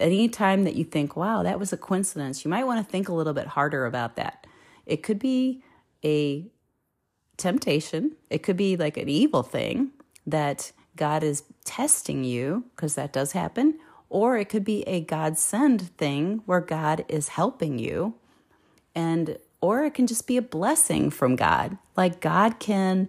Any 0.00 0.28
time 0.28 0.64
that 0.64 0.76
you 0.76 0.84
think, 0.84 1.16
wow, 1.16 1.42
that 1.42 1.58
was 1.58 1.72
a 1.72 1.76
coincidence, 1.76 2.44
you 2.44 2.50
might 2.50 2.64
want 2.64 2.84
to 2.84 2.90
think 2.90 3.08
a 3.08 3.12
little 3.12 3.32
bit 3.32 3.48
harder 3.48 3.86
about 3.86 4.16
that. 4.16 4.46
It 4.86 5.02
could 5.02 5.18
be 5.18 5.62
a 6.04 6.46
temptation, 7.40 8.12
it 8.28 8.42
could 8.42 8.56
be 8.56 8.76
like 8.76 8.96
an 8.96 9.08
evil 9.08 9.42
thing 9.42 9.90
that 10.26 10.72
God 10.96 11.22
is 11.22 11.42
testing 11.64 12.24
you, 12.24 12.64
because 12.76 12.94
that 12.94 13.12
does 13.12 13.32
happen, 13.32 13.78
or 14.08 14.36
it 14.36 14.48
could 14.48 14.64
be 14.64 14.82
a 14.82 15.00
God 15.00 15.38
send 15.38 15.96
thing 15.96 16.42
where 16.46 16.60
God 16.60 17.04
is 17.08 17.28
helping 17.28 17.78
you. 17.78 18.14
And 18.94 19.38
or 19.60 19.84
it 19.84 19.94
can 19.94 20.06
just 20.06 20.26
be 20.26 20.36
a 20.36 20.42
blessing 20.42 21.10
from 21.10 21.36
God. 21.36 21.78
Like 21.96 22.20
God 22.20 22.58
can 22.58 23.08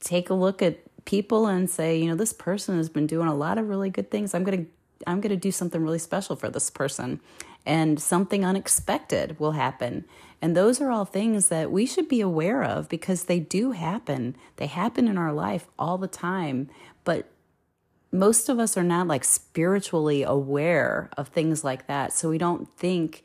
take 0.00 0.30
a 0.30 0.34
look 0.34 0.62
at 0.62 0.78
people 1.04 1.46
and 1.46 1.68
say, 1.68 1.98
you 1.98 2.08
know, 2.08 2.14
this 2.14 2.32
person 2.32 2.76
has 2.76 2.88
been 2.88 3.06
doing 3.06 3.28
a 3.28 3.34
lot 3.34 3.58
of 3.58 3.68
really 3.68 3.90
good 3.90 4.10
things. 4.10 4.34
I'm 4.34 4.44
going 4.44 4.64
to 4.64 4.70
I'm 5.06 5.20
going 5.20 5.30
to 5.30 5.36
do 5.36 5.50
something 5.50 5.82
really 5.82 5.98
special 5.98 6.36
for 6.36 6.48
this 6.48 6.70
person 6.70 7.20
and 7.66 8.00
something 8.00 8.44
unexpected 8.44 9.38
will 9.38 9.52
happen. 9.52 10.04
And 10.42 10.54
those 10.54 10.80
are 10.80 10.90
all 10.90 11.04
things 11.04 11.48
that 11.48 11.70
we 11.70 11.86
should 11.86 12.08
be 12.08 12.20
aware 12.20 12.62
of 12.62 12.88
because 12.88 13.24
they 13.24 13.40
do 13.40 13.72
happen. 13.72 14.36
They 14.56 14.66
happen 14.66 15.08
in 15.08 15.16
our 15.16 15.32
life 15.32 15.66
all 15.78 15.96
the 15.96 16.08
time, 16.08 16.68
but 17.04 17.28
most 18.12 18.48
of 18.48 18.58
us 18.58 18.76
are 18.76 18.84
not 18.84 19.08
like 19.08 19.24
spiritually 19.24 20.22
aware 20.22 21.10
of 21.16 21.28
things 21.28 21.64
like 21.64 21.86
that. 21.86 22.12
So 22.12 22.28
we 22.28 22.38
don't 22.38 22.68
think 22.76 23.24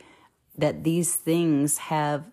that 0.58 0.84
these 0.84 1.15
things 1.15 1.77
have 1.77 2.25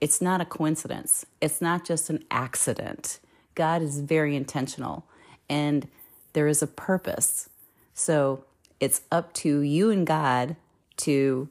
it's 0.00 0.22
not 0.22 0.40
a 0.40 0.44
coincidence. 0.44 1.26
It's 1.40 1.60
not 1.60 1.84
just 1.84 2.08
an 2.10 2.24
accident. 2.30 3.18
God 3.54 3.82
is 3.82 4.00
very 4.00 4.34
intentional 4.34 5.04
and 5.48 5.88
there 6.32 6.46
is 6.46 6.62
a 6.62 6.66
purpose. 6.66 7.48
So 7.92 8.44
it's 8.78 9.02
up 9.10 9.32
to 9.34 9.60
you 9.60 9.90
and 9.90 10.06
God 10.06 10.56
to 11.02 11.48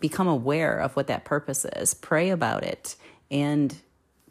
become 0.00 0.28
aware 0.28 0.78
of 0.78 0.94
what 0.94 1.06
that 1.06 1.24
purpose 1.24 1.64
is, 1.64 1.94
pray 1.94 2.30
about 2.30 2.62
it, 2.62 2.96
and 3.30 3.76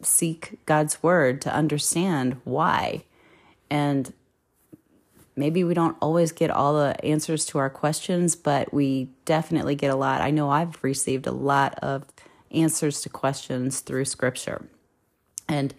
seek 0.02 0.58
God's 0.66 1.02
word 1.02 1.40
to 1.42 1.54
understand 1.54 2.40
why. 2.44 3.04
And 3.70 4.12
maybe 5.34 5.64
we 5.64 5.74
don't 5.74 5.96
always 6.00 6.32
get 6.32 6.50
all 6.50 6.74
the 6.74 7.04
answers 7.04 7.44
to 7.46 7.58
our 7.58 7.70
questions, 7.70 8.36
but 8.36 8.72
we 8.72 9.10
definitely 9.24 9.74
get 9.74 9.90
a 9.90 9.96
lot. 9.96 10.20
I 10.20 10.30
know 10.30 10.50
I've 10.50 10.82
received 10.82 11.26
a 11.26 11.32
lot 11.32 11.78
of 11.80 12.04
answers 12.50 13.00
to 13.02 13.08
questions 13.08 13.80
through 13.80 14.04
scripture. 14.04 14.66
And 15.48 15.74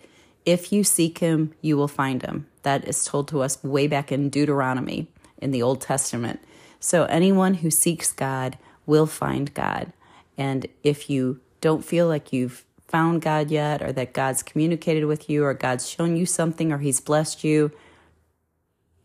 if 0.46 0.72
you 0.72 0.84
seek 0.84 1.20
him, 1.20 1.54
you 1.62 1.77
will 1.77 1.88
find 1.88 2.22
him. 2.22 2.48
That 2.63 2.88
is 2.88 3.04
told 3.06 3.27
to 3.30 3.42
us 3.42 3.63
way 3.63 3.88
back 3.88 4.12
in 4.12 4.30
Deuteronomy 4.30 5.08
in 5.39 5.51
the 5.51 5.62
Old 5.62 5.82
Testament. 5.82 6.39
So 6.79 7.05
anyone 7.05 7.55
who 7.55 7.72
seeks 7.72 8.12
God 8.12 8.57
will 8.86 9.05
find 9.05 9.53
God. 9.53 9.91
And 10.38 10.67
if 10.84 11.10
you 11.10 11.39
don't 11.62 11.84
feel 11.84 12.07
like 12.07 12.31
you've 12.31 12.63
found 12.88 13.22
God 13.22 13.51
yet, 13.51 13.81
or 13.81 13.91
that 13.91 14.13
God's 14.13 14.43
communicated 14.43 15.05
with 15.05 15.29
you, 15.29 15.43
or 15.43 15.53
God's 15.53 15.89
shown 15.89 16.15
you 16.15 16.25
something, 16.25 16.72
or 16.72 16.77
He's 16.77 17.01
blessed 17.01 17.43
you, 17.43 17.72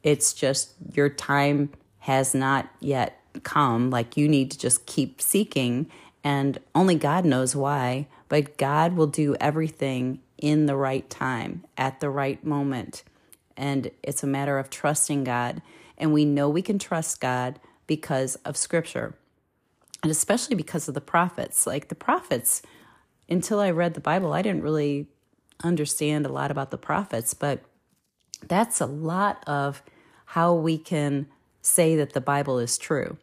it's 0.02 0.32
just 0.32 0.74
your 0.92 1.08
time 1.08 1.70
has 2.00 2.34
not 2.34 2.68
yet 2.80 3.20
come. 3.42 3.90
Like 3.90 4.16
you 4.16 4.28
need 4.28 4.50
to 4.52 4.58
just 4.58 4.86
keep 4.86 5.20
seeking, 5.20 5.90
and 6.22 6.58
only 6.74 6.94
God 6.94 7.24
knows 7.24 7.56
why, 7.56 8.06
but 8.28 8.56
God 8.56 8.94
will 8.94 9.06
do 9.06 9.34
everything 9.40 10.20
in 10.38 10.66
the 10.66 10.76
right 10.76 11.08
time, 11.08 11.64
at 11.76 12.00
the 12.00 12.10
right 12.10 12.44
moment. 12.44 13.02
And 13.56 13.90
it's 14.02 14.22
a 14.22 14.26
matter 14.26 14.58
of 14.58 14.70
trusting 14.70 15.24
God. 15.24 15.62
And 16.02 16.12
we 16.12 16.24
know 16.24 16.48
we 16.48 16.62
can 16.62 16.80
trust 16.80 17.20
God 17.20 17.60
because 17.86 18.34
of 18.44 18.56
Scripture, 18.56 19.14
and 20.02 20.10
especially 20.10 20.56
because 20.56 20.88
of 20.88 20.94
the 20.94 21.00
prophets. 21.00 21.64
Like 21.64 21.88
the 21.88 21.94
prophets, 21.94 22.60
until 23.28 23.60
I 23.60 23.70
read 23.70 23.94
the 23.94 24.00
Bible, 24.00 24.32
I 24.32 24.42
didn't 24.42 24.64
really 24.64 25.06
understand 25.62 26.26
a 26.26 26.32
lot 26.32 26.50
about 26.50 26.72
the 26.72 26.76
prophets, 26.76 27.34
but 27.34 27.62
that's 28.48 28.80
a 28.80 28.86
lot 28.86 29.44
of 29.46 29.80
how 30.26 30.52
we 30.52 30.76
can 30.76 31.28
say 31.60 31.94
that 31.94 32.14
the 32.14 32.20
Bible 32.20 32.58
is 32.58 32.78
true. 32.78 33.16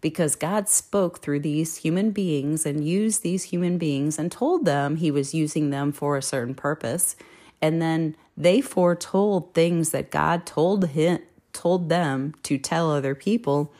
Because 0.00 0.34
God 0.34 0.68
spoke 0.68 1.20
through 1.20 1.40
these 1.40 1.76
human 1.76 2.10
beings 2.10 2.66
and 2.66 2.84
used 2.84 3.22
these 3.22 3.44
human 3.44 3.78
beings 3.78 4.18
and 4.18 4.32
told 4.32 4.64
them 4.64 4.96
he 4.96 5.12
was 5.12 5.32
using 5.32 5.70
them 5.70 5.92
for 5.92 6.16
a 6.16 6.22
certain 6.22 6.56
purpose. 6.56 7.14
And 7.62 7.80
then 7.80 8.16
they 8.36 8.60
foretold 8.60 9.54
things 9.54 9.90
that 9.90 10.10
God 10.10 10.44
told 10.44 10.88
him 10.88 11.20
told 11.56 11.88
them 11.88 12.34
to 12.44 12.58
tell 12.58 12.90
other 12.90 13.14
people 13.14 13.72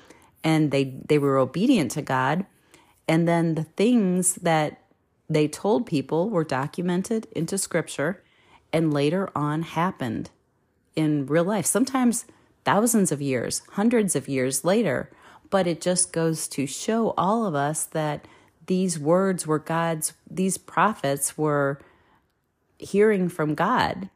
and 0.42 0.70
they 0.70 0.84
they 1.06 1.18
were 1.18 1.38
obedient 1.38 1.90
to 1.92 2.02
God. 2.02 2.46
And 3.06 3.28
then 3.28 3.54
the 3.54 3.64
things 3.64 4.36
that 4.36 4.80
they 5.28 5.46
told 5.46 5.86
people 5.86 6.30
were 6.30 6.44
documented 6.44 7.26
into 7.32 7.58
scripture 7.58 8.22
and 8.72 8.92
later 8.92 9.30
on 9.34 9.62
happened 9.62 10.30
in 10.94 11.26
real 11.26 11.44
life. 11.44 11.66
Sometimes 11.66 12.24
thousands 12.64 13.12
of 13.12 13.22
years 13.22 13.62
hundreds 13.72 14.16
of 14.16 14.28
years 14.28 14.64
later 14.64 15.10
but 15.50 15.66
it 15.66 15.80
just 15.80 16.12
goes 16.12 16.48
to 16.48 16.66
show 16.66 17.14
all 17.16 17.46
of 17.46 17.54
us 17.54 17.84
that 17.84 18.26
these 18.66 18.98
words 18.98 19.46
were 19.46 19.58
God's 19.58 20.12
these 20.28 20.58
prophets 20.58 21.38
were 21.38 21.78
hearing 22.78 23.28
from 23.28 23.54
God. 23.54 24.10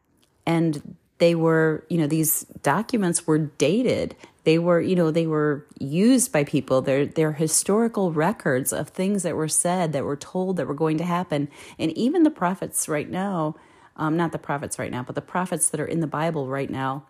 And 0.47 0.97
they 1.21 1.35
were 1.35 1.85
you 1.89 1.99
know 1.99 2.07
these 2.07 2.43
documents 2.63 3.27
were 3.27 3.39
dated. 3.39 4.17
They 4.45 4.59
were 4.59 4.81
you 4.81 4.97
know 4.97 5.11
they 5.11 5.27
were 5.27 5.67
used 5.79 6.33
by 6.33 6.45
people. 6.45 6.83
They're 6.83 7.07
they're 7.07 7.33
historical 7.33 8.13
records 8.13 8.73
of 8.73 8.89
things 8.89 9.23
that 9.23 9.37
were 9.37 9.49
said 9.49 9.93
that 9.93 10.05
were 10.05 10.17
told 10.17 10.57
that 10.57 10.67
were 10.67 10.75
going 10.75 10.99
to 10.99 11.05
happen. 11.05 11.49
And 11.79 11.93
even 11.93 12.25
the 12.25 12.31
prophets 12.31 12.89
right 12.89 13.09
now 13.09 13.55
um, 13.97 14.17
not 14.17 14.33
the 14.33 14.39
prophets 14.39 14.79
right 14.79 14.91
now 14.91 15.03
but 15.03 15.15
the 15.15 15.21
prophets 15.23 15.71
that 15.71 15.81
are 15.81 15.87
in 15.87 16.01
the 16.01 16.07
bible 16.07 16.49
right 16.49 16.71
now 16.71 17.05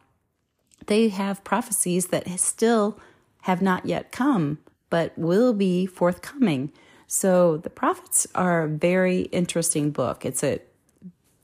they 0.87 1.09
have 1.09 1.45
prophecies 1.45 2.09
that 2.09 2.29
still 2.39 2.99
have 3.43 3.63
not 3.63 3.87
yet 3.87 4.13
come 4.13 4.59
but 4.91 5.17
will 5.17 5.55
be 5.55 5.87
forthcoming. 5.87 6.73
So 7.07 7.57
the 7.57 7.71
prophets 7.71 8.27
are 8.35 8.65
a 8.65 8.69
very 8.69 9.23
interesting 9.33 9.91
book. 9.91 10.27
It's 10.27 10.45
a 10.45 10.61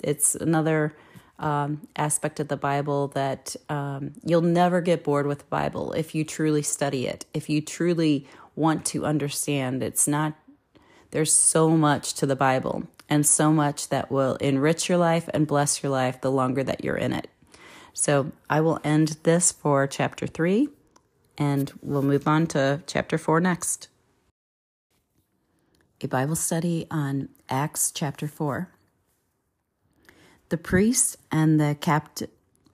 it's 0.02 0.34
another 0.34 0.94
um, 1.38 1.86
aspect 1.96 2.40
of 2.40 2.48
the 2.48 2.56
Bible 2.56 3.08
that 3.08 3.56
um, 3.68 4.12
you'll 4.24 4.40
never 4.40 4.80
get 4.80 5.04
bored 5.04 5.26
with 5.26 5.40
the 5.40 5.44
Bible 5.46 5.92
if 5.92 6.14
you 6.14 6.24
truly 6.24 6.62
study 6.62 7.06
it, 7.06 7.26
if 7.34 7.48
you 7.48 7.60
truly 7.60 8.26
want 8.54 8.84
to 8.86 9.04
understand. 9.04 9.82
It's 9.82 10.08
not, 10.08 10.34
there's 11.10 11.32
so 11.32 11.70
much 11.70 12.14
to 12.14 12.26
the 12.26 12.36
Bible 12.36 12.84
and 13.08 13.26
so 13.26 13.52
much 13.52 13.88
that 13.90 14.10
will 14.10 14.36
enrich 14.36 14.88
your 14.88 14.98
life 14.98 15.28
and 15.32 15.46
bless 15.46 15.82
your 15.82 15.90
life 15.90 16.20
the 16.20 16.30
longer 16.30 16.64
that 16.64 16.82
you're 16.82 16.96
in 16.96 17.12
it. 17.12 17.28
So 17.92 18.32
I 18.50 18.60
will 18.60 18.80
end 18.84 19.18
this 19.22 19.52
for 19.52 19.86
chapter 19.86 20.26
three 20.26 20.68
and 21.38 21.72
we'll 21.82 22.02
move 22.02 22.26
on 22.26 22.46
to 22.48 22.82
chapter 22.86 23.18
four 23.18 23.40
next. 23.40 23.88
A 26.02 26.08
Bible 26.08 26.36
study 26.36 26.86
on 26.90 27.30
Acts 27.48 27.90
chapter 27.90 28.28
4. 28.28 28.68
The 30.48 30.58
priest 30.58 31.16
and 31.32 31.60
the, 31.60 31.76
capt- 31.80 32.22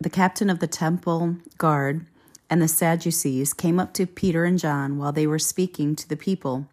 the 0.01 0.11
captain 0.11 0.51
of 0.51 0.59
the 0.59 0.67
temple 0.67 1.37
guard 1.59 2.07
and 2.51 2.61
the 2.61 2.69
Sadducees 2.69 3.55
came 3.55 3.81
up 3.81 3.95
to 3.95 4.07
Peter 4.07 4.45
and 4.45 4.59
John 4.59 4.99
while 4.99 5.13
they 5.13 5.27
were 5.27 5.39
speaking 5.39 5.97
to 5.97 6.09
the 6.09 6.17
people. 6.17 6.67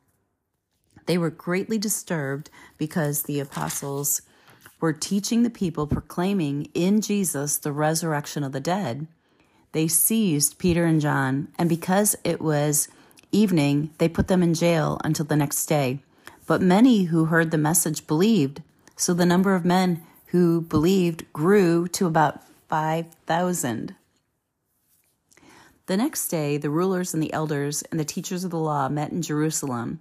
They 1.06 1.18
were 1.18 1.30
greatly 1.30 1.78
disturbed 1.78 2.50
because 2.78 3.24
the 3.24 3.40
apostles 3.40 4.22
were 4.82 4.94
teaching 4.94 5.44
the 5.44 5.50
people, 5.50 5.88
proclaiming 5.88 6.70
in 6.74 7.02
Jesus 7.02 7.58
the 7.58 7.72
resurrection 7.72 8.44
of 8.44 8.52
the 8.52 8.60
dead. 8.60 9.08
They 9.72 9.88
seized 9.88 10.60
Peter 10.60 10.86
and 10.86 11.00
John, 11.00 11.48
and 11.58 11.70
because 11.70 12.16
it 12.24 12.42
was 12.42 12.90
evening, 13.32 13.92
they 14.00 14.10
put 14.10 14.28
them 14.28 14.44
in 14.44 14.54
jail 14.54 15.00
until 15.04 15.26
the 15.26 15.36
next 15.36 15.66
day. 15.66 16.00
But 16.46 16.62
many 16.62 17.04
who 17.06 17.26
heard 17.26 17.52
the 17.52 17.58
message 17.58 18.06
believed. 18.06 18.64
So 18.96 19.14
the 19.14 19.26
number 19.26 19.56
of 19.56 19.64
men 19.64 20.02
who 20.32 20.62
believed 20.62 21.32
grew 21.34 21.88
to 21.88 22.06
about 22.06 22.44
5,000. 22.68 23.96
The 25.88 25.98
next 25.98 26.28
day, 26.28 26.58
the 26.58 26.70
rulers 26.70 27.14
and 27.16 27.24
the 27.24 27.34
elders 27.34 27.82
and 27.84 28.00
the 28.00 28.06
teachers 28.06 28.44
of 28.44 28.52
the 28.52 28.60
law 28.60 28.90
met 28.90 29.12
in 29.12 29.24
Jerusalem. 29.24 30.00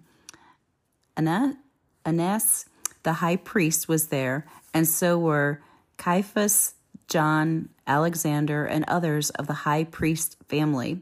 Annas, 1.16 2.66
the 3.02 3.14
high 3.14 3.36
priest, 3.36 3.88
was 3.88 4.08
there, 4.08 4.46
and 4.74 4.86
so 4.86 5.18
were 5.18 5.62
Caiaphas, 5.96 6.74
John, 7.08 7.70
Alexander, 7.86 8.66
and 8.66 8.84
others 8.86 9.30
of 9.30 9.46
the 9.46 9.54
high 9.54 9.84
priest 9.84 10.36
family. 10.46 11.00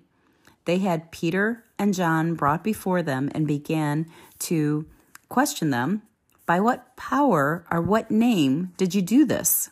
They 0.66 0.78
had 0.78 1.10
Peter 1.10 1.64
and 1.78 1.92
John 1.94 2.34
brought 2.34 2.62
before 2.62 3.02
them 3.02 3.28
and 3.34 3.46
began 3.46 4.06
to 4.40 4.86
question 5.28 5.70
them 5.70 6.02
by 6.46 6.60
what 6.60 6.96
power 6.96 7.66
or 7.70 7.80
what 7.80 8.10
name 8.10 8.72
did 8.76 8.94
you 8.94 9.02
do 9.02 9.24
this? 9.24 9.70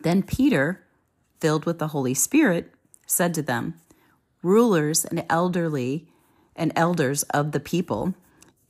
Then 0.00 0.22
Peter, 0.22 0.82
filled 1.38 1.66
with 1.66 1.78
the 1.78 1.88
Holy 1.88 2.14
Spirit, 2.14 2.72
said 3.06 3.34
to 3.34 3.42
them, 3.42 3.74
Rulers 4.42 5.04
and 5.04 5.24
elderly 5.28 6.08
and 6.56 6.72
elders 6.74 7.22
of 7.24 7.52
the 7.52 7.60
people, 7.60 8.14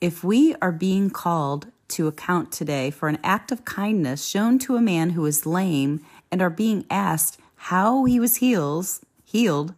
if 0.01 0.25
we 0.25 0.55
are 0.61 0.73
being 0.73 1.11
called 1.11 1.69
to 1.89 2.09
account 2.09 2.51
today 2.51 2.91
for 2.91 3.09
an 3.09 3.19
act 3.23 3.53
of 3.53 3.65
kindness 3.65 4.25
shown 4.25 4.59
to 4.61 4.77
a 4.77 4.81
man 4.81 5.11
who 5.11 5.27
is 5.27 5.47
lame 5.47 6.05
and 6.31 6.41
are 6.41 6.51
being 6.51 6.85
asked 6.91 7.39
how 7.55 8.05
he 8.05 8.19
was 8.19 8.37
heals, 8.37 9.05
healed, 9.25 9.75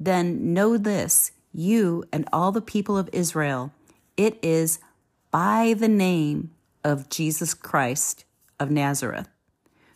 then 0.00 0.52
know 0.52 0.76
this, 0.76 1.32
you 1.52 2.04
and 2.12 2.28
all 2.32 2.50
the 2.50 2.60
people 2.60 2.98
of 2.98 3.08
Israel, 3.12 3.72
it 4.16 4.38
is 4.42 4.78
by 5.32 5.74
the 5.76 5.88
name 5.88 6.50
of 6.84 7.08
Jesus 7.08 7.54
Christ 7.54 8.24
of 8.60 8.70
Nazareth, 8.70 9.28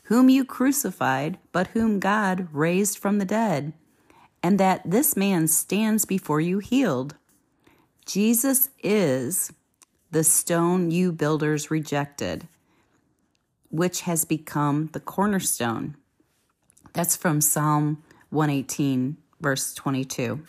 whom 0.05 0.29
you 0.29 0.45
crucified, 0.45 1.39
but 1.53 1.69
whom 1.69 2.01
God 2.01 2.49
raised 2.53 2.99
from 2.99 3.19
the 3.19 3.25
dead, 3.25 3.75
and 4.43 4.59
that 4.59 4.83
this 4.85 5.15
man 5.15 5.47
stands 5.47 6.05
before 6.07 6.41
you 6.41 6.59
healed. 6.59 7.15
Jesus 8.07 8.71
is 8.83 9.53
the 10.11 10.25
stone 10.25 10.91
you 10.91 11.13
builders 11.13 11.71
rejected, 11.71 12.49
which 13.69 14.03
has 14.03 14.25
become 14.25 14.89
the 14.93 15.01
cornerstone. 15.01 15.97
That's 16.95 17.17
from 17.17 17.43
Psalm 17.43 18.03
118, 18.31 19.19
verse 19.41 19.75
22. 19.75 20.45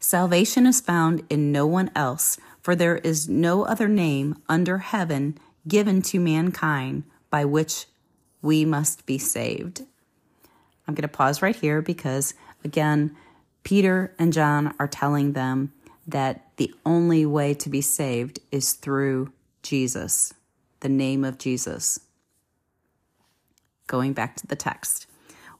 Salvation 0.00 0.66
is 0.66 0.80
found 0.80 1.22
in 1.30 1.52
no 1.52 1.66
one 1.66 1.90
else, 1.94 2.36
for 2.64 2.74
there 2.74 2.96
is 2.96 3.28
no 3.28 3.64
other 3.66 3.86
name 3.86 4.34
under 4.48 4.78
heaven 4.78 5.36
given 5.68 6.00
to 6.00 6.18
mankind 6.18 7.04
by 7.28 7.44
which 7.44 7.84
we 8.40 8.64
must 8.64 9.04
be 9.04 9.18
saved. 9.18 9.82
I'm 10.88 10.94
going 10.94 11.02
to 11.02 11.08
pause 11.08 11.42
right 11.42 11.54
here 11.54 11.82
because, 11.82 12.32
again, 12.64 13.14
Peter 13.64 14.14
and 14.18 14.32
John 14.32 14.74
are 14.78 14.88
telling 14.88 15.34
them 15.34 15.74
that 16.06 16.56
the 16.56 16.72
only 16.86 17.26
way 17.26 17.52
to 17.52 17.68
be 17.68 17.82
saved 17.82 18.40
is 18.50 18.72
through 18.72 19.30
Jesus, 19.62 20.32
the 20.80 20.88
name 20.88 21.22
of 21.22 21.36
Jesus. 21.36 22.00
Going 23.86 24.14
back 24.14 24.36
to 24.36 24.46
the 24.46 24.56
text. 24.56 25.06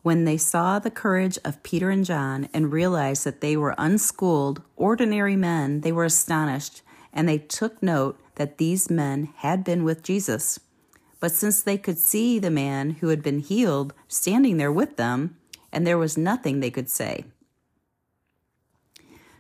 When 0.01 0.25
they 0.25 0.39
saw 0.39 0.79
the 0.79 0.91
courage 0.91 1.39
of 1.45 1.63
Peter 1.63 1.91
and 1.91 2.05
John 2.05 2.49
and 2.55 2.73
realized 2.73 3.25
that 3.25 3.43
they 3.43 3.59
were 3.59 3.75
unschooled, 3.77 4.63
ordinary 4.77 5.37
men, 5.37 5.83
they 5.83 5.93
were 5.93 6.05
astonished, 6.05 6.81
and 7.15 7.29
they 7.29 7.39
took 7.39 7.83
note 7.83 8.21
that 8.35 8.59
these 8.59 8.91
men 8.91 9.33
had 9.37 9.65
been 9.65 9.85
with 9.85 10.03
Jesus. 10.03 10.61
But 11.21 11.33
since 11.33 11.63
they 11.63 11.79
could 11.79 11.97
see 11.97 12.39
the 12.39 12.51
man 12.51 12.91
who 13.01 13.09
had 13.09 13.23
been 13.23 13.39
healed 13.39 13.95
standing 14.09 14.59
there 14.59 14.73
with 14.73 14.97
them, 14.97 15.39
and 15.73 15.87
there 15.87 15.97
was 15.97 16.19
nothing 16.19 16.61
they 16.61 16.71
could 16.71 16.91
say. 16.91 17.25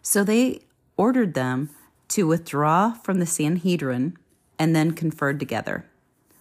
So 0.00 0.24
they 0.24 0.60
ordered 0.96 1.34
them 1.34 1.70
to 2.08 2.26
withdraw 2.26 2.92
from 2.92 3.18
the 3.18 3.26
Sanhedrin 3.26 4.16
and 4.58 4.74
then 4.74 4.92
conferred 4.92 5.40
together. 5.40 5.84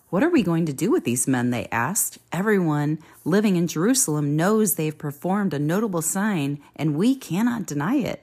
What 0.09 0.23
are 0.23 0.29
we 0.29 0.43
going 0.43 0.67
to 0.67 0.73
do 0.73 0.91
with 0.91 1.05
these 1.05 1.27
men? 1.27 1.49
They 1.49 1.67
asked. 1.71 2.19
Everyone 2.31 2.99
living 3.25 3.55
in 3.55 3.67
Jerusalem 3.67 4.35
knows 4.35 4.75
they've 4.75 4.95
performed 4.95 5.55
a 5.55 5.59
notable 5.59 6.03
sign, 6.03 6.61
and 6.75 6.95
we 6.95 7.15
cannot 7.15 7.65
deny 7.65 7.95
it. 7.95 8.22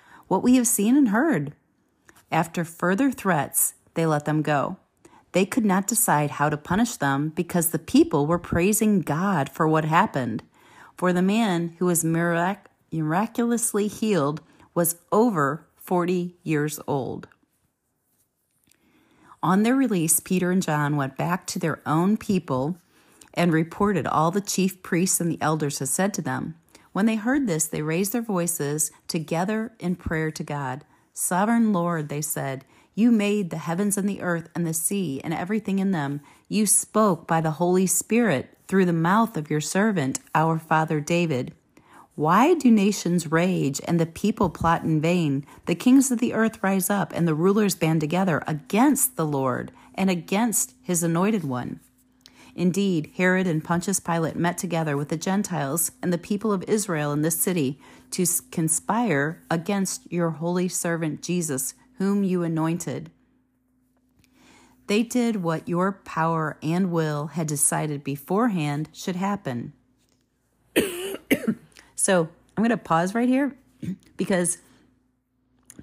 what 0.31 0.43
we 0.43 0.55
have 0.55 0.65
seen 0.65 0.95
and 0.95 1.09
heard. 1.09 1.51
After 2.31 2.63
further 2.63 3.11
threats, 3.11 3.73
they 3.95 4.05
let 4.05 4.23
them 4.23 4.41
go. 4.41 4.77
They 5.33 5.45
could 5.45 5.65
not 5.65 5.87
decide 5.87 6.31
how 6.31 6.47
to 6.47 6.55
punish 6.55 6.95
them 6.95 7.33
because 7.35 7.71
the 7.71 7.77
people 7.77 8.25
were 8.25 8.39
praising 8.39 9.01
God 9.01 9.49
for 9.49 9.67
what 9.67 9.83
happened. 9.83 10.43
For 10.95 11.11
the 11.11 11.21
man 11.21 11.75
who 11.79 11.85
was 11.87 12.05
mirac- 12.05 12.69
miraculously 12.93 13.89
healed 13.89 14.39
was 14.73 14.95
over 15.11 15.67
40 15.75 16.37
years 16.43 16.79
old. 16.87 17.27
On 19.43 19.63
their 19.63 19.75
release, 19.75 20.21
Peter 20.21 20.49
and 20.49 20.63
John 20.63 20.95
went 20.95 21.17
back 21.17 21.45
to 21.47 21.59
their 21.59 21.81
own 21.85 22.15
people 22.15 22.77
and 23.33 23.51
reported 23.51 24.07
all 24.07 24.31
the 24.31 24.39
chief 24.39 24.81
priests 24.81 25.19
and 25.19 25.29
the 25.29 25.41
elders 25.41 25.79
had 25.79 25.89
said 25.89 26.13
to 26.13 26.21
them. 26.21 26.55
When 26.93 27.05
they 27.05 27.15
heard 27.15 27.47
this, 27.47 27.67
they 27.67 27.81
raised 27.81 28.13
their 28.13 28.21
voices 28.21 28.91
together 29.07 29.73
in 29.79 29.95
prayer 29.95 30.31
to 30.31 30.43
God. 30.43 30.83
Sovereign 31.13 31.71
Lord, 31.71 32.09
they 32.09 32.21
said, 32.21 32.65
you 32.93 33.11
made 33.11 33.49
the 33.49 33.57
heavens 33.57 33.97
and 33.97 34.07
the 34.07 34.21
earth 34.21 34.49
and 34.53 34.67
the 34.67 34.73
sea 34.73 35.21
and 35.23 35.33
everything 35.33 35.79
in 35.79 35.91
them. 35.91 36.21
You 36.49 36.65
spoke 36.65 37.25
by 37.25 37.39
the 37.39 37.51
Holy 37.51 37.87
Spirit 37.87 38.57
through 38.67 38.85
the 38.85 38.93
mouth 38.93 39.37
of 39.37 39.49
your 39.49 39.61
servant, 39.61 40.19
our 40.35 40.59
father 40.59 40.99
David. 40.99 41.53
Why 42.15 42.53
do 42.53 42.69
nations 42.69 43.31
rage 43.31 43.79
and 43.85 43.99
the 43.99 44.05
people 44.05 44.49
plot 44.49 44.83
in 44.83 44.99
vain? 44.99 45.45
The 45.65 45.75
kings 45.75 46.11
of 46.11 46.19
the 46.19 46.33
earth 46.33 46.61
rise 46.61 46.89
up 46.89 47.13
and 47.15 47.25
the 47.25 47.33
rulers 47.33 47.75
band 47.75 48.01
together 48.01 48.43
against 48.45 49.15
the 49.15 49.25
Lord 49.25 49.71
and 49.95 50.09
against 50.09 50.73
his 50.81 51.01
anointed 51.01 51.45
one. 51.45 51.79
Indeed, 52.55 53.11
Herod 53.15 53.47
and 53.47 53.63
Pontius 53.63 53.99
Pilate 53.99 54.35
met 54.35 54.57
together 54.57 54.97
with 54.97 55.09
the 55.09 55.17
Gentiles 55.17 55.91
and 56.01 56.11
the 56.11 56.17
people 56.17 56.51
of 56.51 56.63
Israel 56.67 57.11
in 57.11 57.21
this 57.21 57.39
city 57.39 57.79
to 58.11 58.25
conspire 58.51 59.41
against 59.49 60.11
your 60.11 60.31
holy 60.31 60.67
servant 60.67 61.21
Jesus, 61.21 61.73
whom 61.97 62.23
you 62.23 62.43
anointed. 62.43 63.09
They 64.87 65.03
did 65.03 65.37
what 65.37 65.69
your 65.69 65.93
power 65.93 66.57
and 66.61 66.91
will 66.91 67.27
had 67.27 67.47
decided 67.47 68.03
beforehand 68.03 68.89
should 68.93 69.15
happen. 69.15 69.73
So 72.01 72.29
I'm 72.57 72.63
going 72.63 72.71
to 72.71 72.77
pause 72.77 73.13
right 73.13 73.29
here 73.29 73.55
because 74.17 74.57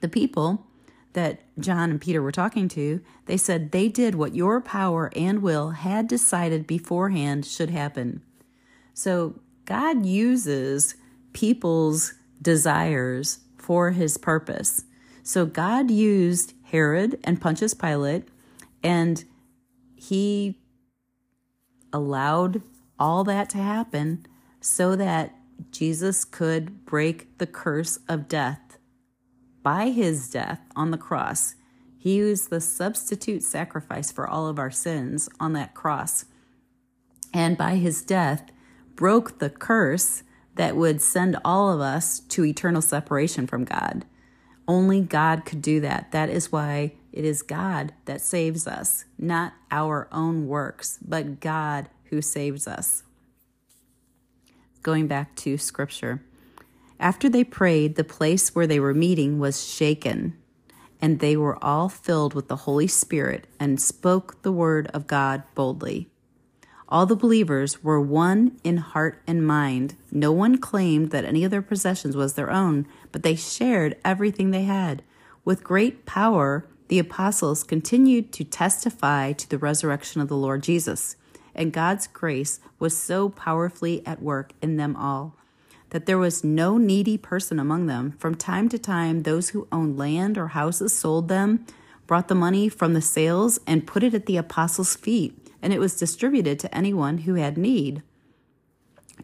the 0.01 0.09
people 0.09 0.67
that 1.13 1.41
John 1.59 1.91
and 1.91 2.01
Peter 2.01 2.23
were 2.23 2.33
talking 2.33 2.69
to, 2.69 3.01
they 3.27 3.37
said 3.37 3.73
they 3.73 3.89
did 3.89 4.15
what 4.15 4.35
your 4.35 4.61
power 4.61 5.11
and 5.17 5.43
will 5.43 5.71
had 5.71 6.07
decided 6.07 6.67
beforehand 6.67 7.47
should 7.47 7.71
happen. 7.71 8.23
So 8.95 9.41
God 9.65 10.05
uses 10.05 10.95
people's 11.33 12.15
desires 12.41 13.41
for 13.57 13.93
his 13.93 14.19
purpose. 14.19 14.85
So 15.23 15.47
God 15.47 15.91
used 15.91 16.55
Herod 16.65 17.19
and 17.25 17.41
Pontius 17.41 17.75
Pilate, 17.75 18.29
and 18.83 19.25
he 19.95 20.59
allowed 21.93 22.63
all 22.99 23.25
that 23.25 23.49
to 23.51 23.59
happen 23.59 24.27
so 24.61 24.97
that 24.97 25.35
Jesus 25.71 26.25
could 26.25 26.85
break 26.85 27.39
the 27.39 27.47
curse 27.47 27.99
of 28.09 28.29
death 28.29 28.68
by 29.69 29.91
his 29.91 30.31
death 30.31 30.61
on 30.75 30.93
the 30.93 30.97
cross. 30.97 31.55
He 31.99 32.23
was 32.23 32.49
the 32.49 32.59
substitute 32.59 33.43
sacrifice 33.43 34.11
for 34.11 34.27
all 34.27 34.47
of 34.47 34.59
our 34.59 34.71
sins 34.71 35.29
on 35.39 35.53
that 35.53 35.75
cross. 35.75 36.25
And 37.35 37.59
by 37.59 37.75
his 37.75 38.01
death, 38.01 38.51
broke 38.95 39.41
the 39.41 39.51
curse 39.51 40.23
that 40.55 40.75
would 40.75 41.03
send 41.03 41.37
all 41.45 41.71
of 41.71 41.83
us 41.83 42.19
to 42.19 42.47
eternal 42.47 42.81
separation 42.81 43.47
from 43.47 43.65
God. 43.65 44.07
Only 44.67 45.03
God 45.03 45.45
could 45.45 45.61
do 45.61 45.81
that. 45.81 46.13
That 46.13 46.31
is 46.31 46.51
why 46.51 46.95
it 47.13 47.27
is 47.27 47.43
God 47.43 47.93
that 48.07 48.23
saves 48.23 48.67
us, 48.67 49.05
not 49.19 49.53
our 49.71 50.09
own 50.11 50.47
works, 50.47 50.99
but 51.07 51.41
God 51.41 51.91
who 52.05 52.23
saves 52.23 52.67
us 52.67 53.03
going 54.83 55.09
back 55.09 55.37
to 55.37 55.59
scripture. 55.59 56.23
After 57.01 57.29
they 57.29 57.45
prayed, 57.45 57.95
the 57.95 58.05
place 58.05 58.55
where 58.55 58.67
they 58.67 58.81
were 58.81 58.95
meeting 58.95 59.39
was 59.39 59.67
shaken, 59.67 60.37
and 61.01 61.19
they 61.21 61.37
were 61.37 61.63
all 61.65 61.89
filled 61.89 62.35
with 62.35 62.49
the 62.49 62.57
Holy 62.57 62.87
Spirit 62.87 63.47
and 63.61 63.81
spoke 63.81 64.43
the 64.43 64.53
word 64.53 64.89
of 64.89 65.07
God 65.07 65.43
boldly. 65.55 66.09
All 66.89 67.07
the 67.07 67.15
believers 67.15 67.85
were 67.85 68.01
one 68.01 68.59
in 68.65 68.79
heart 68.79 69.23
and 69.27 69.47
mind. 69.47 69.95
No 70.11 70.33
one 70.33 70.59
claimed 70.59 71.11
that 71.11 71.25
any 71.25 71.45
of 71.45 71.51
their 71.51 71.63
possessions 71.63 72.17
was 72.17 72.35
their 72.35 72.51
own, 72.51 72.87
but 73.13 73.23
they 73.23 73.37
shared 73.37 73.97
everything 74.05 74.51
they 74.51 74.65
had. 74.65 75.03
With 75.45 75.63
great 75.63 76.07
power, 76.07 76.67
the 76.89 76.99
apostles 76.99 77.63
continued 77.63 78.33
to 78.33 78.45
testify 78.45 79.33
to 79.33 79.49
the 79.49 79.59
resurrection 79.59 80.21
of 80.21 80.29
the 80.29 80.37
Lord 80.37 80.63
Jesus 80.63 81.17
and 81.59 81.73
God's 81.73 82.07
grace 82.07 82.61
was 82.79 82.97
so 82.97 83.29
powerfully 83.29 84.07
at 84.07 84.23
work 84.23 84.53
in 84.63 84.77
them 84.77 84.95
all 84.95 85.35
that 85.91 86.07
there 86.07 86.19
was 86.19 86.45
no 86.45 86.77
needy 86.77 87.17
person 87.17 87.59
among 87.59 87.87
them. 87.87 88.13
From 88.19 88.35
time 88.35 88.69
to 88.69 88.79
time, 88.79 89.23
those 89.23 89.51
who 89.51 89.69
owned 89.73 89.99
land 89.99 90.37
or 90.37 90.49
houses 90.49 90.93
sold 90.93 91.29
them, 91.29 91.65
brought 92.07 92.29
the 92.29 92.35
money 92.35 92.69
from 92.69 92.95
the 92.95 93.03
sales, 93.03 93.59
and 93.67 93.87
put 93.87 94.03
it 94.03 94.15
at 94.15 94.27
the 94.27 94.37
apostles' 94.37 94.97
feet, 94.97 95.49
and 95.63 95.73
it 95.73 95.81
was 95.81 95.99
distributed 95.99 96.59
to 96.59 96.75
anyone 96.75 97.19
who 97.19 97.35
had 97.35 97.59
need. 97.59 98.03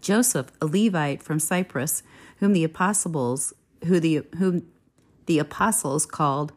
Joseph, 0.00 0.50
a 0.60 0.66
Levite 0.66 1.22
from 1.22 1.38
Cyprus, 1.40 2.02
whom 2.38 2.52
the 2.52 2.64
apostles 2.64 3.52
who 3.86 4.00
the 4.00 4.22
whom 4.38 4.66
the 5.26 5.38
apostles 5.38 6.06
called 6.06 6.52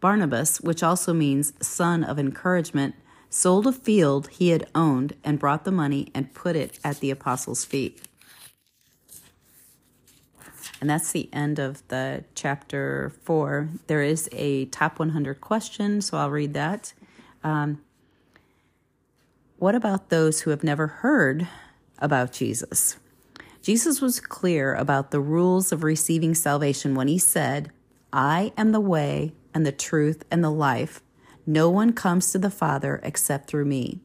Barnabas, 0.00 0.60
which 0.60 0.82
also 0.82 1.12
means 1.12 1.52
son 1.60 2.02
of 2.02 2.18
encouragement, 2.18 2.94
sold 3.30 3.66
a 3.66 3.72
field 3.72 4.28
he 4.28 4.50
had 4.50 4.68
owned 4.74 5.14
and 5.22 5.38
brought 5.38 5.64
the 5.64 5.72
money 5.72 6.10
and 6.14 6.34
put 6.34 6.56
it 6.56 6.78
at 6.82 7.00
the 7.00 7.10
apostles' 7.10 7.64
feet. 7.64 8.07
And 10.80 10.88
that's 10.88 11.12
the 11.12 11.28
end 11.32 11.58
of 11.58 11.86
the 11.88 12.24
chapter 12.34 13.12
four. 13.22 13.68
There 13.88 14.02
is 14.02 14.28
a 14.32 14.66
top 14.66 14.98
100 14.98 15.40
question, 15.40 16.00
so 16.00 16.18
I'll 16.18 16.30
read 16.30 16.54
that. 16.54 16.92
Um, 17.42 17.80
what 19.58 19.74
about 19.74 20.10
those 20.10 20.42
who 20.42 20.50
have 20.50 20.62
never 20.62 20.86
heard 20.86 21.48
about 21.98 22.32
Jesus? 22.32 22.96
Jesus 23.60 24.00
was 24.00 24.20
clear 24.20 24.74
about 24.74 25.10
the 25.10 25.20
rules 25.20 25.72
of 25.72 25.82
receiving 25.82 26.34
salvation 26.34 26.94
when 26.94 27.08
he 27.08 27.18
said, 27.18 27.72
I 28.12 28.52
am 28.56 28.70
the 28.72 28.80
way 28.80 29.32
and 29.52 29.66
the 29.66 29.72
truth 29.72 30.24
and 30.30 30.44
the 30.44 30.50
life. 30.50 31.02
No 31.44 31.68
one 31.68 31.92
comes 31.92 32.30
to 32.32 32.38
the 32.38 32.50
Father 32.50 33.00
except 33.02 33.48
through 33.48 33.64
me. 33.64 34.00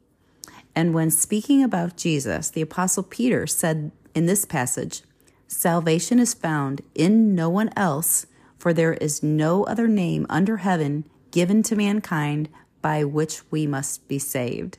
And 0.75 0.93
when 0.93 1.11
speaking 1.11 1.63
about 1.63 1.97
Jesus, 1.97 2.49
the 2.49 2.61
Apostle 2.61 3.03
Peter 3.03 3.45
said 3.45 3.91
in 4.15 4.25
this 4.25 4.43
passage, 4.43 5.03
Salvation 5.47 6.19
is 6.19 6.33
found 6.33 6.81
in 6.95 7.35
no 7.35 7.49
one 7.49 7.69
else, 7.75 8.25
for 8.57 8.73
there 8.73 8.93
is 8.93 9.23
no 9.23 9.63
other 9.65 9.87
name 9.87 10.25
under 10.29 10.57
heaven 10.57 11.05
given 11.31 11.63
to 11.63 11.75
mankind 11.75 12.49
by 12.81 13.03
which 13.03 13.41
we 13.51 13.65
must 13.65 14.07
be 14.07 14.19
saved. 14.19 14.77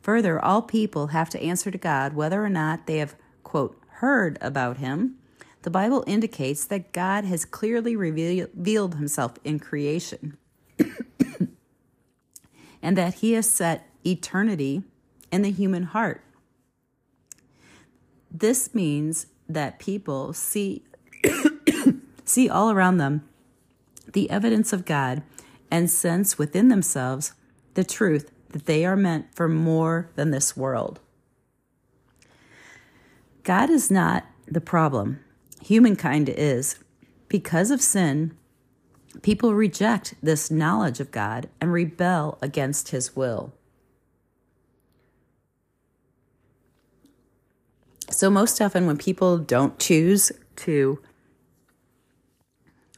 Further, 0.00 0.38
all 0.42 0.62
people 0.62 1.08
have 1.08 1.28
to 1.30 1.42
answer 1.42 1.70
to 1.70 1.78
God 1.78 2.14
whether 2.14 2.44
or 2.44 2.48
not 2.48 2.86
they 2.86 2.98
have, 2.98 3.16
quote, 3.42 3.76
heard 3.98 4.38
about 4.40 4.76
him. 4.76 5.16
The 5.62 5.70
Bible 5.70 6.04
indicates 6.06 6.64
that 6.66 6.92
God 6.92 7.24
has 7.24 7.44
clearly 7.44 7.96
revealed 7.96 8.94
himself 8.94 9.34
in 9.42 9.58
creation 9.58 10.38
and 12.80 12.96
that 12.96 13.14
he 13.14 13.32
has 13.32 13.48
set 13.48 13.88
eternity 14.06 14.84
in 15.32 15.42
the 15.42 15.50
human 15.50 15.82
heart. 15.82 16.22
This 18.30 18.74
means 18.74 19.26
that 19.48 19.78
people 19.78 20.32
see 20.32 20.82
see 22.24 22.48
all 22.48 22.70
around 22.70 22.98
them 22.98 23.28
the 24.12 24.30
evidence 24.30 24.72
of 24.72 24.84
God 24.84 25.22
and 25.70 25.90
sense 25.90 26.38
within 26.38 26.68
themselves 26.68 27.32
the 27.74 27.84
truth 27.84 28.30
that 28.50 28.66
they 28.66 28.84
are 28.84 28.96
meant 28.96 29.26
for 29.34 29.48
more 29.48 30.10
than 30.14 30.30
this 30.30 30.56
world. 30.56 31.00
God 33.42 33.70
is 33.70 33.90
not 33.90 34.24
the 34.46 34.60
problem. 34.60 35.20
Humankind 35.60 36.28
is. 36.28 36.78
Because 37.28 37.70
of 37.70 37.80
sin, 37.80 38.36
people 39.22 39.54
reject 39.54 40.14
this 40.22 40.50
knowledge 40.50 41.00
of 41.00 41.10
God 41.10 41.48
and 41.60 41.72
rebel 41.72 42.38
against 42.40 42.90
his 42.90 43.14
will. 43.16 43.52
So, 48.16 48.30
most 48.30 48.62
often, 48.62 48.86
when 48.86 48.96
people 48.96 49.36
don't 49.36 49.78
choose 49.78 50.32
to 50.64 51.02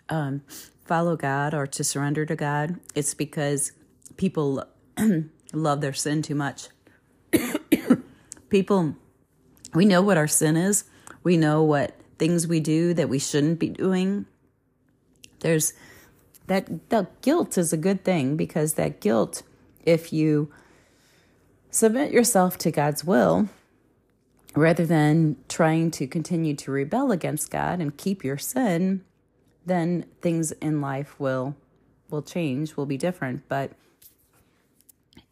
um, 0.09 0.43
follow 0.85 1.17
God 1.17 1.55
or 1.55 1.67
to 1.67 1.83
surrender 1.83 2.25
to 2.25 2.37
God, 2.37 2.79
it's 2.95 3.15
because 3.15 3.73
people 4.17 4.65
love 5.53 5.81
their 5.81 5.93
sin 5.93 6.23
too 6.23 6.37
much. 6.37 6.69
people, 8.49 8.95
we 9.75 9.85
know 9.85 10.03
what 10.03 10.17
our 10.17 10.29
sin 10.29 10.57
is, 10.57 10.85
we 11.25 11.37
know 11.37 11.65
what 11.65 11.97
things 12.21 12.47
we 12.47 12.61
do 12.61 12.95
that 12.95 13.09
we 13.09 13.19
shouldn't 13.19 13.59
be 13.59 13.71
doing. 13.71 14.25
There's 15.41 15.73
that, 16.47 16.91
that 16.91 17.23
guilt 17.23 17.59
is 17.59 17.73
a 17.73 17.77
good 17.77 18.05
thing 18.05 18.37
because 18.37 18.75
that 18.75 19.01
guilt, 19.01 19.43
if 19.85 20.13
you 20.13 20.53
submit 21.73 22.13
yourself 22.13 22.57
to 22.59 22.71
God's 22.71 23.03
will, 23.03 23.49
rather 24.59 24.87
than 24.87 25.37
trying 25.49 25.91
to 25.93 26.07
continue 26.07 26.55
to 26.55 26.71
rebel 26.71 27.13
against 27.13 27.51
God 27.51 27.81
and 27.81 27.97
keep 27.97 28.25
your 28.25 28.39
sin, 28.39 29.05
then 29.67 30.07
things 30.21 30.53
in 30.53 30.81
life 30.81 31.19
will 31.19 31.57
will 32.11 32.23
change, 32.23 32.77
will 32.77 32.87
be 32.87 32.97
different. 32.97 33.47
But 33.49 33.73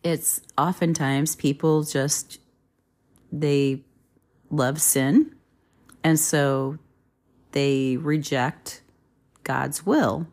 it's 0.02 0.42
oftentimes 0.58 1.34
people 1.36 1.82
just 1.82 2.38
they 3.32 3.82
love 4.50 4.80
sin 4.80 5.34
and 6.04 6.20
so 6.20 6.78
they 7.52 7.96
reject 7.96 8.82
God's 9.42 9.86
will. 9.86 10.26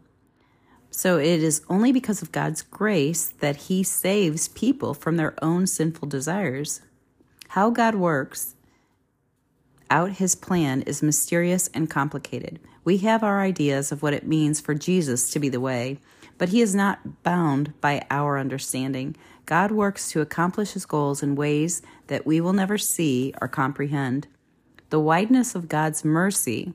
So 0.92 1.18
it 1.18 1.42
is 1.42 1.64
only 1.70 1.92
because 1.92 2.22
of 2.22 2.32
God's 2.32 2.62
grace 2.62 3.34
that 3.40 3.56
He 3.56 3.82
saves 3.82 4.50
people 4.50 4.94
from 4.94 5.18
their 5.18 5.34
own 5.42 5.66
sinful 5.66 6.10
desires. 6.10 6.82
How 7.50 7.72
God 7.72 7.96
works 7.96 8.56
out 9.94 10.14
His 10.14 10.34
plan 10.34 10.82
is 10.82 11.04
mysterious 11.04 11.70
and 11.74 11.90
complicated. 11.90 12.60
We 12.84 12.98
have 12.98 13.24
our 13.24 13.42
ideas 13.42 13.92
of 13.92 14.02
what 14.02 14.14
it 14.14 14.28
means 14.28 14.60
for 14.60 14.74
Jesus 14.74 15.30
to 15.32 15.40
be 15.40 15.50
the 15.50 15.62
way, 15.62 16.00
but 16.38 16.50
He 16.50 16.62
is 16.62 16.74
not 16.74 17.24
bound 17.24 17.80
by 17.80 18.06
our 18.10 18.40
understanding. 18.40 19.16
God 19.46 19.72
works 19.72 20.10
to 20.10 20.22
accomplish 20.22 20.72
His 20.72 20.88
goals 20.88 21.22
in 21.22 21.36
ways 21.36 21.84
that 22.08 22.26
we 22.26 22.42
will 22.42 22.54
never 22.54 22.78
see 22.78 23.36
or 23.40 23.48
comprehend. 23.48 24.28
The 24.90 25.00
wideness 25.00 25.54
of 25.54 25.70
God's 25.70 26.04
mercy 26.04 26.74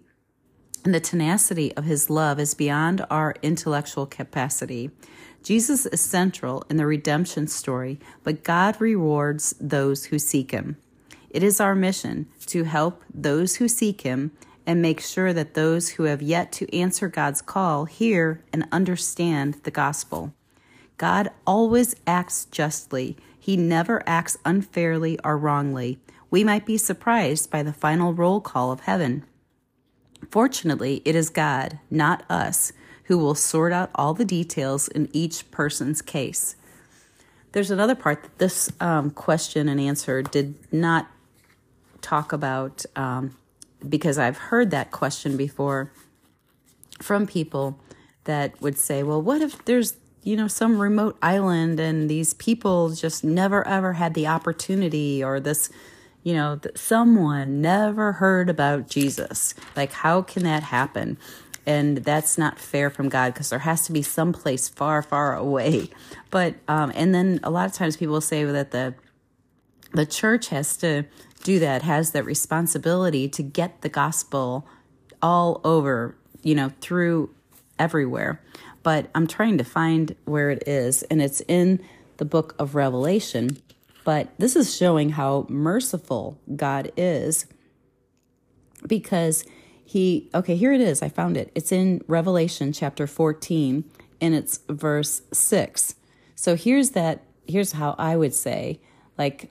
and 0.84 0.94
the 0.94 1.00
tenacity 1.00 1.76
of 1.76 1.84
his 1.84 2.08
love 2.08 2.38
is 2.38 2.54
beyond 2.54 3.04
our 3.10 3.34
intellectual 3.42 4.06
capacity. 4.06 4.90
Jesus 5.42 5.86
is 5.86 6.00
central 6.00 6.64
in 6.70 6.76
the 6.76 6.86
redemption 6.86 7.46
story, 7.46 7.98
but 8.22 8.44
God 8.44 8.80
rewards 8.80 9.54
those 9.60 10.06
who 10.06 10.18
seek 10.18 10.52
him. 10.52 10.76
It 11.30 11.42
is 11.42 11.60
our 11.60 11.74
mission 11.74 12.26
to 12.46 12.64
help 12.64 13.02
those 13.12 13.56
who 13.56 13.68
seek 13.68 14.02
him 14.02 14.32
and 14.66 14.82
make 14.82 15.00
sure 15.00 15.32
that 15.32 15.54
those 15.54 15.90
who 15.90 16.04
have 16.04 16.22
yet 16.22 16.52
to 16.52 16.76
answer 16.76 17.08
God's 17.08 17.40
call 17.40 17.86
hear 17.86 18.42
and 18.52 18.66
understand 18.70 19.54
the 19.62 19.70
gospel. 19.70 20.34
God 20.96 21.30
always 21.46 21.94
acts 22.06 22.46
justly. 22.46 23.16
He 23.38 23.56
never 23.56 24.02
acts 24.06 24.36
unfairly 24.44 25.18
or 25.24 25.38
wrongly 25.38 25.98
we 26.30 26.44
might 26.44 26.66
be 26.66 26.76
surprised 26.76 27.50
by 27.50 27.62
the 27.62 27.72
final 27.72 28.12
roll 28.12 28.40
call 28.40 28.70
of 28.70 28.80
heaven. 28.80 29.24
Fortunately, 30.30 31.00
it 31.04 31.14
is 31.14 31.30
God, 31.30 31.78
not 31.90 32.24
us, 32.28 32.72
who 33.04 33.16
will 33.16 33.34
sort 33.34 33.72
out 33.72 33.90
all 33.94 34.12
the 34.12 34.24
details 34.24 34.88
in 34.88 35.08
each 35.12 35.50
person's 35.50 36.02
case. 36.02 36.56
There's 37.52 37.70
another 37.70 37.94
part 37.94 38.22
that 38.22 38.38
this 38.38 38.70
um, 38.80 39.10
question 39.10 39.68
and 39.68 39.80
answer 39.80 40.22
did 40.22 40.54
not 40.70 41.08
talk 42.00 42.32
about 42.32 42.84
um, 42.96 43.36
because 43.88 44.18
I've 44.18 44.38
heard 44.38 44.70
that 44.70 44.90
question 44.90 45.36
before 45.36 45.92
from 47.00 47.26
people 47.26 47.78
that 48.24 48.60
would 48.60 48.78
say, 48.78 49.02
well, 49.02 49.22
what 49.22 49.40
if 49.40 49.64
there's 49.64 49.96
you 50.22 50.36
know 50.36 50.48
some 50.48 50.80
remote 50.80 51.16
island 51.22 51.80
and 51.80 52.10
these 52.10 52.34
people 52.34 52.90
just 52.90 53.24
never 53.24 53.66
ever 53.66 53.94
had 53.94 54.14
the 54.14 54.26
opportunity 54.26 55.22
or 55.22 55.40
this 55.40 55.70
you 56.28 56.34
know, 56.34 56.56
that 56.56 56.76
someone 56.78 57.62
never 57.62 58.12
heard 58.12 58.50
about 58.50 58.88
Jesus. 58.88 59.54
Like, 59.76 59.92
how 59.92 60.20
can 60.20 60.42
that 60.44 60.62
happen? 60.62 61.16
And 61.64 61.98
that's 61.98 62.36
not 62.36 62.58
fair 62.58 62.90
from 62.90 63.08
God 63.08 63.32
because 63.32 63.50
there 63.50 63.60
has 63.60 63.86
to 63.86 63.92
be 63.92 64.02
some 64.02 64.32
place 64.32 64.68
far, 64.68 65.00
far 65.02 65.34
away. 65.34 65.88
But 66.30 66.56
um, 66.68 66.92
and 66.94 67.14
then 67.14 67.40
a 67.42 67.48
lot 67.48 67.64
of 67.64 67.72
times 67.72 67.96
people 67.96 68.20
say 68.20 68.44
that 68.44 68.70
the 68.70 68.94
the 69.92 70.04
church 70.04 70.48
has 70.48 70.76
to 70.78 71.04
do 71.38 71.58
that, 71.58 71.82
has 71.82 72.12
that 72.12 72.24
responsibility 72.24 73.28
to 73.28 73.42
get 73.42 73.82
the 73.82 73.88
gospel 73.88 74.66
all 75.22 75.60
over, 75.64 76.16
you 76.42 76.54
know, 76.54 76.70
through 76.80 77.34
everywhere. 77.78 78.42
But 78.82 79.10
I'm 79.14 79.26
trying 79.26 79.58
to 79.58 79.64
find 79.64 80.14
where 80.24 80.50
it 80.50 80.66
is, 80.66 81.02
and 81.04 81.20
it's 81.20 81.40
in 81.48 81.80
the 82.16 82.24
book 82.24 82.54
of 82.58 82.74
Revelation. 82.74 83.58
But 84.04 84.28
this 84.38 84.56
is 84.56 84.74
showing 84.76 85.10
how 85.10 85.46
merciful 85.48 86.38
God 86.56 86.90
is 86.96 87.46
because 88.86 89.44
he, 89.84 90.30
okay, 90.34 90.56
here 90.56 90.72
it 90.72 90.80
is. 90.80 91.02
I 91.02 91.08
found 91.08 91.36
it. 91.36 91.50
It's 91.54 91.72
in 91.72 92.02
Revelation 92.06 92.72
chapter 92.72 93.06
14 93.06 93.84
and 94.20 94.34
it's 94.34 94.60
verse 94.68 95.22
6. 95.32 95.94
So 96.34 96.56
here's 96.56 96.90
that, 96.90 97.22
here's 97.46 97.72
how 97.72 97.94
I 97.98 98.16
would 98.16 98.34
say, 98.34 98.80
like, 99.16 99.50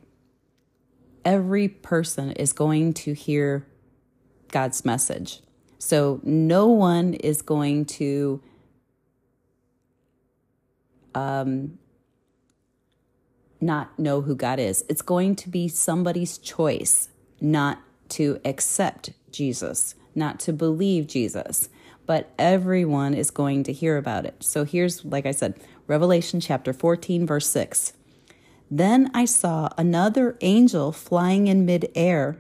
every 1.28 1.68
person 1.68 2.32
is 2.32 2.54
going 2.54 2.94
to 2.94 3.14
hear 3.14 3.68
God's 4.50 4.86
message. 4.86 5.42
So 5.78 6.22
no 6.24 6.68
one 6.68 7.16
is 7.16 7.42
going 7.42 7.84
to 7.86 8.42
um, 11.14 11.80
not 13.60 14.00
know 14.00 14.22
who 14.22 14.36
God 14.36 14.58
is. 14.58 14.86
It's 14.88 15.02
going 15.02 15.36
to 15.36 15.50
be 15.50 15.68
somebody's 15.68 16.38
choice 16.38 17.10
not 17.42 17.82
to 18.10 18.40
accept 18.46 19.10
Jesus, 19.30 19.96
not 20.16 20.40
to 20.40 20.54
believe 20.54 21.08
Jesus, 21.08 21.68
but 22.06 22.32
everyone 22.40 23.14
is 23.14 23.32
going 23.32 23.64
to 23.64 23.74
hear 23.74 23.98
about 23.98 24.26
it. 24.26 24.42
So 24.42 24.64
here's, 24.64 25.04
like 25.04 25.26
I 25.26 25.32
said, 25.32 25.56
Revelation 25.88 26.40
chapter 26.40 26.72
14, 26.72 27.26
verse 27.26 27.50
6. 27.50 27.92
Then 28.70 29.10
I 29.14 29.26
saw 29.26 29.70
another 29.78 30.38
angel 30.42 30.92
flying 30.92 31.48
in 31.48 31.66
midair, 31.66 32.38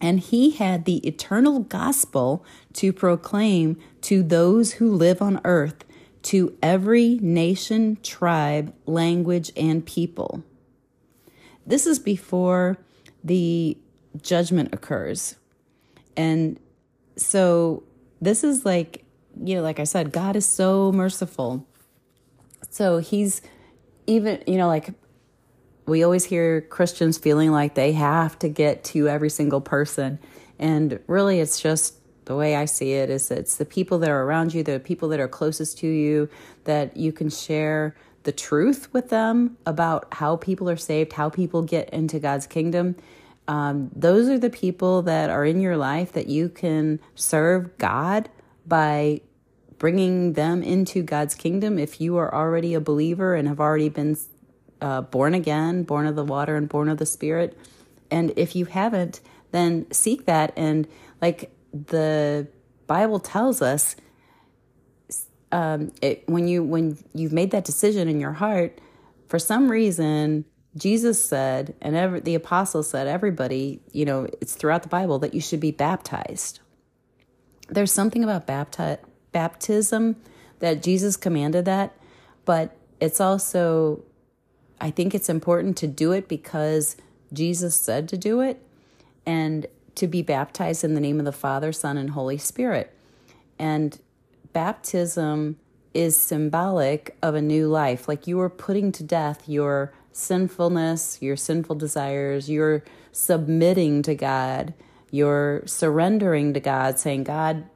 and 0.00 0.18
he 0.18 0.50
had 0.50 0.84
the 0.84 1.06
eternal 1.06 1.60
gospel 1.60 2.44
to 2.74 2.92
proclaim 2.92 3.76
to 4.02 4.22
those 4.22 4.72
who 4.74 4.94
live 4.94 5.20
on 5.20 5.40
earth 5.44 5.84
to 6.22 6.56
every 6.62 7.18
nation, 7.20 7.98
tribe, 8.02 8.74
language, 8.86 9.52
and 9.56 9.84
people. 9.84 10.42
This 11.66 11.86
is 11.86 11.98
before 11.98 12.78
the 13.22 13.76
judgment 14.20 14.72
occurs. 14.72 15.36
And 16.16 16.58
so 17.16 17.84
this 18.20 18.42
is 18.44 18.64
like, 18.64 19.04
you 19.42 19.54
know, 19.54 19.62
like 19.62 19.80
I 19.80 19.84
said, 19.84 20.12
God 20.12 20.36
is 20.36 20.46
so 20.46 20.92
merciful. 20.92 21.66
So 22.70 22.98
he's 22.98 23.42
even, 24.06 24.42
you 24.46 24.56
know, 24.56 24.66
like 24.66 24.90
we 25.86 26.02
always 26.02 26.24
hear 26.24 26.60
Christians 26.60 27.18
feeling 27.18 27.50
like 27.50 27.74
they 27.74 27.92
have 27.92 28.38
to 28.40 28.48
get 28.48 28.84
to 28.84 29.08
every 29.08 29.30
single 29.30 29.60
person. 29.60 30.18
And 30.58 31.00
really, 31.06 31.40
it's 31.40 31.60
just 31.60 31.94
the 32.26 32.36
way 32.36 32.54
I 32.54 32.66
see 32.66 32.92
it 32.92 33.10
is 33.10 33.30
it's 33.30 33.56
the 33.56 33.64
people 33.64 33.98
that 33.98 34.10
are 34.10 34.22
around 34.22 34.54
you, 34.54 34.62
the 34.62 34.78
people 34.78 35.08
that 35.08 35.20
are 35.20 35.28
closest 35.28 35.78
to 35.78 35.86
you, 35.86 36.28
that 36.64 36.96
you 36.96 37.12
can 37.12 37.28
share 37.28 37.96
the 38.22 38.32
truth 38.32 38.92
with 38.92 39.08
them 39.08 39.56
about 39.66 40.12
how 40.12 40.36
people 40.36 40.68
are 40.68 40.76
saved, 40.76 41.14
how 41.14 41.28
people 41.28 41.62
get 41.62 41.90
into 41.90 42.18
God's 42.18 42.46
kingdom. 42.46 42.96
Um, 43.48 43.90
those 43.96 44.28
are 44.28 44.38
the 44.38 44.50
people 44.50 45.02
that 45.02 45.30
are 45.30 45.44
in 45.44 45.60
your 45.60 45.76
life 45.76 46.12
that 46.12 46.28
you 46.28 46.48
can 46.48 47.00
serve 47.14 47.76
God 47.78 48.28
by 48.66 49.22
bringing 49.78 50.34
them 50.34 50.62
into 50.62 51.02
God's 51.02 51.34
kingdom. 51.34 51.78
If 51.78 52.00
you 52.00 52.18
are 52.18 52.32
already 52.32 52.74
a 52.74 52.80
believer 52.80 53.34
and 53.34 53.48
have 53.48 53.58
already 53.58 53.88
been 53.88 54.16
uh, 54.80 55.02
born 55.02 55.34
again, 55.34 55.82
born 55.82 56.06
of 56.06 56.16
the 56.16 56.24
water 56.24 56.56
and 56.56 56.68
born 56.68 56.88
of 56.88 56.98
the 56.98 57.06
Spirit, 57.06 57.58
and 58.10 58.32
if 58.36 58.56
you 58.56 58.64
haven't, 58.64 59.20
then 59.52 59.90
seek 59.90 60.26
that 60.26 60.52
and 60.56 60.86
like 61.20 61.50
the 61.72 62.46
Bible 62.86 63.20
tells 63.20 63.62
us 63.62 63.96
um, 65.52 65.92
it, 66.00 66.28
when 66.28 66.48
you 66.48 66.62
when 66.62 66.98
you've 67.14 67.32
made 67.32 67.50
that 67.50 67.64
decision 67.64 68.08
in 68.08 68.20
your 68.20 68.32
heart, 68.32 68.80
for 69.28 69.38
some 69.38 69.70
reason 69.70 70.44
Jesus 70.76 71.24
said, 71.24 71.74
and 71.80 71.96
every, 71.96 72.20
the 72.20 72.34
apostles 72.34 72.88
said, 72.90 73.08
everybody, 73.08 73.80
you 73.92 74.04
know, 74.04 74.28
it's 74.40 74.54
throughout 74.54 74.82
the 74.82 74.88
Bible 74.88 75.18
that 75.20 75.34
you 75.34 75.40
should 75.40 75.60
be 75.60 75.72
baptized. 75.72 76.60
There's 77.68 77.92
something 77.92 78.22
about 78.22 78.46
bapti- 78.46 78.98
baptism 79.32 80.16
that 80.60 80.82
Jesus 80.82 81.16
commanded 81.16 81.64
that, 81.64 81.96
but 82.44 82.76
it's 83.00 83.20
also, 83.20 84.04
I 84.80 84.90
think 84.90 85.14
it's 85.14 85.28
important 85.28 85.76
to 85.78 85.86
do 85.86 86.12
it 86.12 86.28
because 86.28 86.96
Jesus 87.32 87.76
said 87.76 88.08
to 88.08 88.16
do 88.16 88.40
it. 88.40 88.62
And 89.26 89.66
to 90.00 90.06
be 90.06 90.22
baptized 90.22 90.82
in 90.82 90.94
the 90.94 91.00
name 91.00 91.18
of 91.18 91.26
the 91.26 91.32
Father, 91.32 91.72
Son, 91.72 91.98
and 91.98 92.10
Holy 92.10 92.38
Spirit. 92.38 92.94
And 93.58 93.98
baptism 94.52 95.58
is 95.92 96.16
symbolic 96.16 97.16
of 97.22 97.34
a 97.34 97.42
new 97.42 97.68
life. 97.68 98.08
Like 98.08 98.26
you 98.26 98.40
are 98.40 98.48
putting 98.48 98.92
to 98.92 99.02
death 99.02 99.48
your 99.48 99.92
sinfulness, 100.12 101.20
your 101.20 101.36
sinful 101.36 101.76
desires, 101.76 102.48
you're 102.48 102.82
submitting 103.12 104.02
to 104.02 104.14
God, 104.14 104.72
you're 105.10 105.62
surrendering 105.66 106.54
to 106.54 106.60
God, 106.60 106.98
saying, 106.98 107.24
God, 107.24 107.68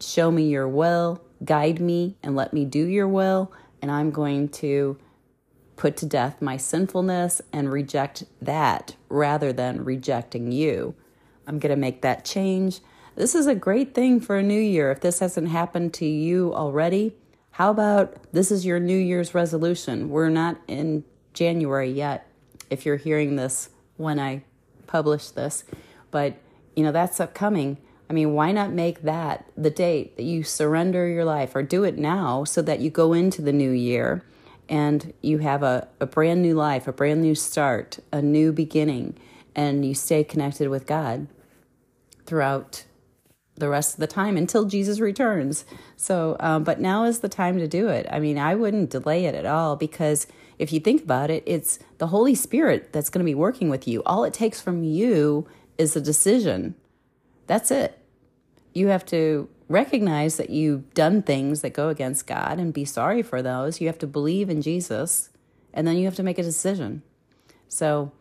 show 0.00 0.30
me 0.30 0.48
your 0.48 0.68
will, 0.68 1.22
guide 1.44 1.80
me, 1.80 2.16
and 2.22 2.36
let 2.36 2.52
me 2.52 2.64
do 2.64 2.86
your 2.86 3.08
will. 3.08 3.52
And 3.80 3.90
I'm 3.90 4.10
going 4.10 4.48
to 4.48 4.98
put 5.80 5.96
to 5.96 6.04
death 6.04 6.42
my 6.42 6.58
sinfulness 6.58 7.40
and 7.54 7.72
reject 7.72 8.24
that 8.42 8.94
rather 9.08 9.50
than 9.50 9.82
rejecting 9.82 10.52
you. 10.52 10.94
I'm 11.46 11.58
going 11.58 11.74
to 11.74 11.80
make 11.80 12.02
that 12.02 12.22
change. 12.22 12.80
This 13.16 13.34
is 13.34 13.46
a 13.46 13.54
great 13.54 13.94
thing 13.94 14.20
for 14.20 14.36
a 14.36 14.42
new 14.42 14.60
year. 14.60 14.90
If 14.90 15.00
this 15.00 15.20
hasn't 15.20 15.48
happened 15.48 15.94
to 15.94 16.04
you 16.04 16.52
already, 16.52 17.16
how 17.52 17.70
about 17.70 18.14
this 18.30 18.52
is 18.52 18.66
your 18.66 18.78
New 18.78 18.96
Year's 18.96 19.34
resolution? 19.34 20.10
We're 20.10 20.28
not 20.28 20.58
in 20.68 21.02
January 21.32 21.90
yet 21.90 22.26
if 22.68 22.84
you're 22.84 22.96
hearing 22.96 23.36
this 23.36 23.70
when 23.96 24.20
I 24.20 24.44
publish 24.86 25.30
this, 25.30 25.64
but 26.10 26.36
you 26.76 26.84
know, 26.84 26.92
that's 26.92 27.20
upcoming. 27.20 27.78
I 28.10 28.12
mean, 28.12 28.34
why 28.34 28.52
not 28.52 28.70
make 28.70 29.00
that 29.02 29.46
the 29.56 29.70
date 29.70 30.18
that 30.18 30.24
you 30.24 30.42
surrender 30.42 31.08
your 31.08 31.24
life 31.24 31.56
or 31.56 31.62
do 31.62 31.84
it 31.84 31.96
now 31.96 32.44
so 32.44 32.60
that 32.60 32.80
you 32.80 32.90
go 32.90 33.14
into 33.14 33.40
the 33.40 33.52
new 33.52 33.70
year 33.70 34.24
and 34.70 35.12
you 35.20 35.38
have 35.38 35.62
a, 35.62 35.88
a 36.00 36.06
brand 36.06 36.40
new 36.40 36.54
life, 36.54 36.88
a 36.88 36.92
brand 36.92 37.20
new 37.20 37.34
start, 37.34 37.98
a 38.10 38.22
new 38.22 38.52
beginning, 38.52 39.18
and 39.54 39.84
you 39.84 39.94
stay 39.94 40.24
connected 40.24 40.68
with 40.68 40.86
God? 40.86 41.26
throughout 42.30 42.84
the 43.56 43.68
rest 43.68 43.94
of 43.94 44.00
the 44.00 44.06
time 44.06 44.36
until 44.36 44.64
Jesus 44.64 45.00
returns. 45.00 45.64
So, 45.96 46.36
um, 46.38 46.62
but 46.62 46.80
now 46.80 47.02
is 47.04 47.18
the 47.18 47.28
time 47.28 47.58
to 47.58 47.66
do 47.66 47.88
it. 47.88 48.06
I 48.08 48.20
mean, 48.20 48.38
I 48.38 48.54
wouldn't 48.54 48.90
delay 48.90 49.24
it 49.24 49.34
at 49.34 49.44
all 49.44 49.74
because 49.74 50.28
if 50.56 50.72
you 50.72 50.78
think 50.78 51.02
about 51.02 51.28
it, 51.28 51.42
it's 51.44 51.80
the 51.98 52.06
Holy 52.06 52.36
Spirit 52.36 52.92
that's 52.92 53.10
going 53.10 53.18
to 53.18 53.28
be 53.28 53.34
working 53.34 53.68
with 53.68 53.88
you. 53.88 54.00
All 54.06 54.22
it 54.22 54.32
takes 54.32 54.60
from 54.60 54.84
you 54.84 55.48
is 55.76 55.96
a 55.96 56.00
decision. 56.00 56.76
That's 57.48 57.72
it. 57.72 57.98
You 58.72 58.86
have 58.86 59.04
to 59.06 59.48
recognize 59.70 60.36
that 60.36 60.50
you've 60.50 60.92
done 60.92 61.22
things 61.22 61.62
that 61.62 61.70
go 61.70 61.88
against 61.88 62.26
God 62.26 62.58
and 62.58 62.74
be 62.74 62.84
sorry 62.84 63.22
for 63.22 63.40
those. 63.40 63.80
You 63.80 63.86
have 63.86 63.98
to 64.00 64.06
believe 64.06 64.50
in 64.50 64.60
Jesus 64.60 65.30
and 65.72 65.86
then 65.86 65.96
you 65.96 66.04
have 66.04 66.16
to 66.16 66.22
make 66.22 66.38
a 66.38 66.42
decision. 66.42 67.02
So, 67.68 68.12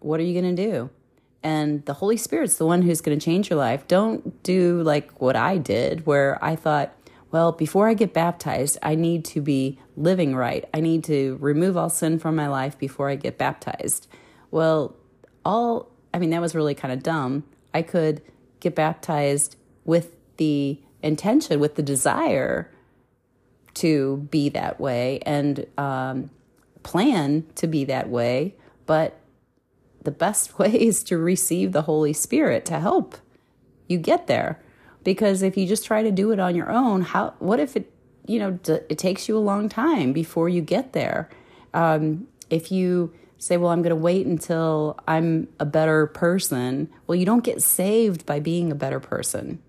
what 0.00 0.18
are 0.18 0.24
you 0.24 0.40
going 0.40 0.56
to 0.56 0.70
do? 0.70 0.90
and 1.46 1.84
the 1.84 1.94
Holy 1.94 2.16
Spirit's 2.16 2.56
the 2.56 2.66
one 2.66 2.82
who's 2.82 3.00
going 3.00 3.16
to 3.16 3.24
change 3.24 3.50
your 3.50 3.58
life. 3.60 3.86
Don't 3.86 4.42
do 4.42 4.82
like 4.82 5.20
what 5.20 5.36
I 5.36 5.58
did, 5.58 6.04
where 6.04 6.42
I 6.44 6.56
thought, 6.56 6.92
well, 7.30 7.52
before 7.52 7.88
I 7.88 7.94
get 7.94 8.12
baptized, 8.12 8.78
I 8.82 8.96
need 8.96 9.24
to 9.26 9.40
be 9.40 9.78
living 9.96 10.34
right. 10.34 10.64
I 10.74 10.80
need 10.80 11.04
to 11.04 11.38
remove 11.40 11.76
all 11.76 11.88
sin 11.88 12.18
from 12.18 12.34
my 12.34 12.48
life 12.48 12.76
before 12.76 13.10
I 13.10 13.14
get 13.14 13.38
baptized. 13.38 14.08
Well, 14.50 14.96
all, 15.44 15.88
I 16.12 16.18
mean, 16.18 16.30
that 16.30 16.40
was 16.40 16.56
really 16.56 16.74
kind 16.74 16.92
of 16.92 17.04
dumb. 17.04 17.44
I 17.72 17.82
could 17.82 18.22
get 18.58 18.74
baptized 18.74 19.54
with 19.84 20.16
the 20.38 20.80
intention, 21.02 21.60
with 21.60 21.74
the 21.76 21.82
desire 21.82 22.70
to 23.74 24.16
be 24.30 24.48
that 24.48 24.80
way 24.80 25.20
and 25.26 25.66
um, 25.76 26.30
plan 26.82 27.44
to 27.56 27.66
be 27.66 27.84
that 27.84 28.08
way, 28.08 28.54
but 28.86 29.20
the 30.02 30.10
best 30.10 30.58
way 30.58 30.72
is 30.72 31.02
to 31.04 31.18
receive 31.18 31.72
the 31.72 31.82
Holy 31.82 32.12
Spirit 32.12 32.64
to 32.66 32.80
help 32.80 33.16
you 33.86 33.98
get 33.98 34.26
there. 34.26 34.60
Because 35.04 35.42
if 35.42 35.56
you 35.56 35.66
just 35.66 35.84
try 35.84 36.02
to 36.02 36.10
do 36.10 36.32
it 36.32 36.40
on 36.40 36.56
your 36.56 36.70
own, 36.70 37.02
how? 37.02 37.34
What 37.38 37.60
if 37.60 37.76
it, 37.76 37.92
you 38.26 38.40
know, 38.40 38.58
it 38.66 38.98
takes 38.98 39.28
you 39.28 39.36
a 39.36 39.38
long 39.38 39.68
time 39.68 40.12
before 40.12 40.48
you 40.48 40.62
get 40.62 40.94
there? 40.94 41.28
Um, 41.74 42.26
if 42.50 42.72
you 42.72 43.12
say, 43.38 43.56
"Well, 43.56 43.70
I'm 43.70 43.82
going 43.82 43.90
to 43.90 44.02
wait 44.02 44.26
until 44.26 44.98
I'm 45.06 45.46
a 45.60 45.64
better 45.64 46.08
person," 46.08 46.88
well, 47.06 47.14
you 47.14 47.24
don't 47.24 47.44
get 47.44 47.62
saved 47.62 48.26
by 48.26 48.40
being 48.40 48.72
a 48.72 48.74
better 48.74 48.98
person. 48.98 49.62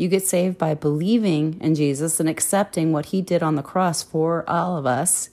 You 0.00 0.08
get 0.08 0.26
saved 0.26 0.56
by 0.56 0.72
believing 0.72 1.58
in 1.60 1.74
Jesus 1.74 2.20
and 2.20 2.26
accepting 2.26 2.90
what 2.90 3.06
He 3.06 3.20
did 3.20 3.42
on 3.42 3.56
the 3.56 3.62
cross 3.62 4.02
for 4.02 4.48
all 4.48 4.78
of 4.78 4.86
us 4.86 5.28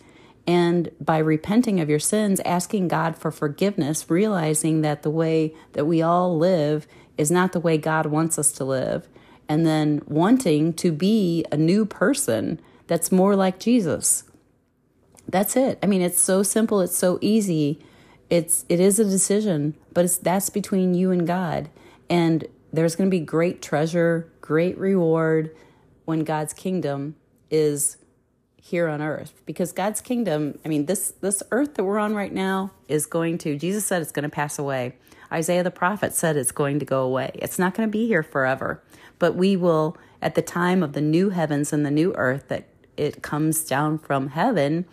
and 0.46 0.92
by 1.00 1.20
repenting 1.20 1.80
of 1.80 1.90
your 1.90 2.00
sins, 2.00 2.42
asking 2.42 2.90
God 2.90 3.16
for 3.16 3.32
forgiveness, 3.32 4.10
realizing 4.10 4.82
that 4.82 5.04
the 5.04 5.10
way 5.10 5.56
that 5.72 5.86
we 5.86 6.02
all 6.02 6.38
live 6.38 6.86
is 7.18 7.32
not 7.32 7.54
the 7.54 7.62
way 7.62 7.78
God 7.78 8.08
wants 8.08 8.38
us 8.38 8.52
to 8.52 8.66
live, 8.66 9.08
and 9.48 9.66
then 9.66 10.02
wanting 10.06 10.74
to 10.74 10.92
be 10.92 11.46
a 11.50 11.56
new 11.56 11.86
person 11.86 12.60
that's 12.88 13.10
more 13.10 13.38
like 13.38 13.60
Jesus. 13.60 14.26
That's 15.30 15.56
it. 15.56 15.80
I 15.82 15.86
mean, 15.86 16.02
it's 16.02 16.20
so 16.20 16.44
simple, 16.44 16.82
it's 16.82 16.98
so 16.98 17.20
easy. 17.22 17.80
It's 18.30 18.66
it 18.68 18.82
is 18.82 19.00
a 19.00 19.06
decision, 19.06 19.78
but 19.94 20.04
it's 20.04 20.18
that's 20.18 20.50
between 20.50 20.94
you 20.94 21.12
and 21.12 21.26
God. 21.26 21.70
And 22.10 22.46
there's 22.74 22.98
going 22.98 23.10
to 23.10 23.18
be 23.18 23.24
great 23.24 23.62
treasure, 23.62 24.30
great 24.48 24.78
reward 24.78 25.54
when 26.06 26.24
God's 26.24 26.54
kingdom 26.54 27.18
is 27.52 27.98
here 28.56 28.88
on 28.88 29.02
earth 29.02 29.42
because 29.46 29.74
God's 29.74 30.00
kingdom, 30.00 30.58
I 30.64 30.70
mean 30.70 30.86
this 30.86 31.12
this 31.20 31.44
earth 31.52 31.74
that 31.74 31.84
we're 31.84 32.00
on 32.00 32.16
right 32.16 32.32
now 32.32 32.72
is 32.88 33.06
going 33.06 33.40
to 33.40 33.58
Jesus 33.58 33.86
said 33.86 34.02
it's 34.02 34.14
going 34.14 34.24
to 34.24 34.30
pass 34.30 34.58
away. 34.58 34.96
Isaiah 35.34 35.64
the 35.64 35.72
prophet 35.72 36.14
said 36.14 36.38
it's 36.38 36.54
going 36.54 36.80
to 36.80 36.86
go 36.86 37.04
away. 37.04 37.32
It's 37.36 37.60
not 37.60 37.74
going 37.74 37.90
to 37.90 37.92
be 37.92 38.08
here 38.08 38.24
forever. 38.24 38.82
But 39.20 39.36
we 39.36 39.58
will 39.58 39.98
at 40.22 40.36
the 40.36 40.42
time 40.42 40.82
of 40.82 40.94
the 40.94 41.02
new 41.02 41.32
heavens 41.32 41.74
and 41.74 41.86
the 41.86 41.92
new 41.92 42.14
earth 42.16 42.48
that 42.48 42.70
it 42.96 43.22
comes 43.22 43.66
down 43.66 44.00
from 44.00 44.30
heaven, 44.30 44.86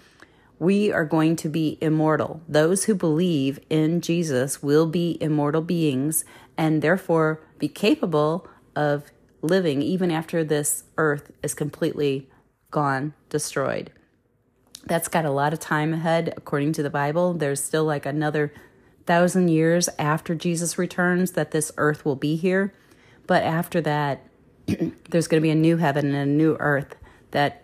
we 0.59 0.91
are 0.91 1.05
going 1.05 1.37
to 1.37 1.49
be 1.49 1.79
immortal. 1.81 2.43
Those 2.49 2.85
who 2.85 2.97
believe 2.97 3.61
in 3.71 4.01
Jesus 4.01 4.65
will 4.65 4.87
be 4.87 5.17
immortal 5.21 5.63
beings 5.63 6.25
and 6.57 6.83
therefore 6.83 7.41
be 7.61 7.69
capable 7.69 8.49
of 8.75 9.13
living 9.45 9.83
even 9.83 10.11
after 10.11 10.43
this 10.43 10.85
earth 10.97 11.31
is 11.43 11.55
completely 11.55 12.29
gone, 12.71 13.15
destroyed. 13.29 13.91
That's 14.87 15.09
got 15.09 15.25
a 15.25 15.31
lot 15.31 15.53
of 15.53 15.61
time 15.61 15.95
ahead, 15.95 16.35
according 16.37 16.73
to 16.75 16.83
the 16.83 16.91
Bible. 16.91 17.35
There's 17.35 17.63
still 17.63 17.85
like 17.85 18.05
another 18.05 18.53
thousand 19.07 19.49
years 19.49 19.89
after 19.99 20.35
Jesus 20.35 20.79
returns 20.79 21.33
that 21.33 21.51
this 21.51 21.71
earth 21.77 22.05
will 22.05 22.17
be 22.17 22.37
here. 22.37 22.75
But 23.27 23.43
after 23.43 23.81
that, 23.83 24.23
there's 25.11 25.29
going 25.29 25.41
to 25.41 25.47
be 25.47 25.51
a 25.51 25.55
new 25.55 25.77
heaven 25.77 26.07
and 26.07 26.17
a 26.17 26.27
new 26.27 26.57
earth 26.59 26.97
that 27.31 27.63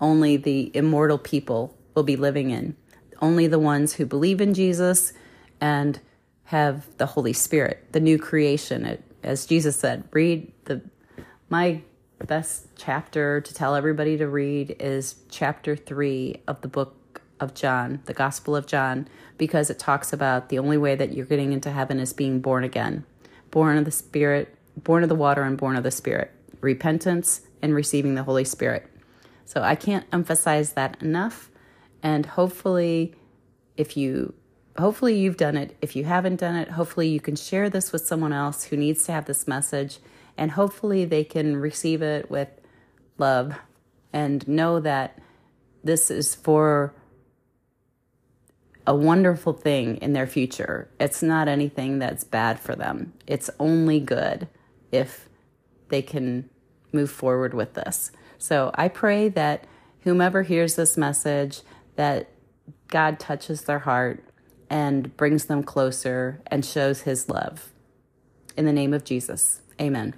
only 0.00 0.36
the 0.36 0.70
immortal 0.74 1.18
people 1.18 1.76
will 1.94 2.02
be 2.02 2.16
living 2.16 2.50
in. 2.50 2.76
Only 3.20 3.46
the 3.46 3.58
ones 3.58 3.94
who 3.94 4.06
believe 4.06 4.40
in 4.40 4.54
Jesus 4.54 5.12
and 5.60 6.00
have 6.44 6.86
the 6.96 7.06
Holy 7.06 7.32
Spirit, 7.32 7.84
the 7.92 8.00
new 8.00 8.18
creation. 8.18 8.84
It, 8.84 9.04
as 9.22 9.46
Jesus 9.46 9.76
said, 9.76 10.04
read 10.12 10.50
my 11.50 11.82
best 12.26 12.68
chapter 12.76 13.40
to 13.40 13.54
tell 13.54 13.74
everybody 13.74 14.16
to 14.16 14.28
read 14.28 14.76
is 14.78 15.16
chapter 15.28 15.74
3 15.74 16.42
of 16.46 16.60
the 16.60 16.68
book 16.68 17.22
of 17.40 17.54
John, 17.54 18.00
the 18.04 18.14
Gospel 18.14 18.54
of 18.54 18.66
John, 18.66 19.08
because 19.36 19.68
it 19.68 19.78
talks 19.78 20.12
about 20.12 20.48
the 20.48 20.58
only 20.58 20.78
way 20.78 20.94
that 20.94 21.12
you're 21.12 21.26
getting 21.26 21.52
into 21.52 21.70
heaven 21.70 21.98
is 21.98 22.12
being 22.12 22.40
born 22.40 22.62
again. 22.62 23.04
Born 23.50 23.76
of 23.76 23.84
the 23.84 23.90
Spirit, 23.90 24.54
born 24.76 25.02
of 25.02 25.08
the 25.08 25.14
water 25.16 25.42
and 25.42 25.58
born 25.58 25.74
of 25.74 25.82
the 25.82 25.90
Spirit. 25.90 26.30
Repentance 26.60 27.40
and 27.60 27.74
receiving 27.74 28.14
the 28.14 28.22
Holy 28.22 28.44
Spirit. 28.44 28.86
So 29.44 29.62
I 29.62 29.74
can't 29.74 30.06
emphasize 30.12 30.74
that 30.74 31.02
enough. 31.02 31.50
And 32.00 32.26
hopefully, 32.26 33.16
if 33.76 33.96
you 33.96 34.34
hopefully 34.78 35.18
you've 35.18 35.36
done 35.36 35.56
it. 35.56 35.76
If 35.82 35.96
you 35.96 36.04
haven't 36.04 36.36
done 36.36 36.54
it, 36.54 36.68
hopefully 36.70 37.08
you 37.08 37.20
can 37.20 37.34
share 37.34 37.68
this 37.68 37.92
with 37.92 38.06
someone 38.06 38.32
else 38.32 38.64
who 38.64 38.76
needs 38.76 39.04
to 39.04 39.12
have 39.12 39.26
this 39.26 39.48
message 39.48 39.98
and 40.40 40.52
hopefully 40.52 41.04
they 41.04 41.22
can 41.22 41.58
receive 41.58 42.00
it 42.00 42.30
with 42.30 42.48
love 43.18 43.54
and 44.10 44.48
know 44.48 44.80
that 44.80 45.18
this 45.84 46.10
is 46.10 46.34
for 46.34 46.94
a 48.86 48.94
wonderful 48.94 49.52
thing 49.52 49.98
in 49.98 50.14
their 50.14 50.26
future. 50.26 50.88
It's 50.98 51.22
not 51.22 51.46
anything 51.46 51.98
that's 51.98 52.24
bad 52.24 52.58
for 52.58 52.74
them. 52.74 53.12
It's 53.26 53.50
only 53.60 54.00
good 54.00 54.48
if 54.90 55.28
they 55.90 56.00
can 56.00 56.48
move 56.90 57.10
forward 57.10 57.52
with 57.52 57.74
this. 57.74 58.10
So 58.38 58.70
I 58.74 58.88
pray 58.88 59.28
that 59.28 59.66
whomever 60.00 60.42
hears 60.42 60.74
this 60.74 60.96
message, 60.96 61.60
that 61.96 62.30
God 62.88 63.20
touches 63.20 63.64
their 63.64 63.80
heart 63.80 64.24
and 64.70 65.14
brings 65.18 65.44
them 65.44 65.62
closer 65.62 66.40
and 66.46 66.64
shows 66.64 67.02
his 67.02 67.28
love. 67.28 67.72
In 68.56 68.64
the 68.64 68.72
name 68.72 68.94
of 68.94 69.04
Jesus, 69.04 69.60
amen. 69.78 70.14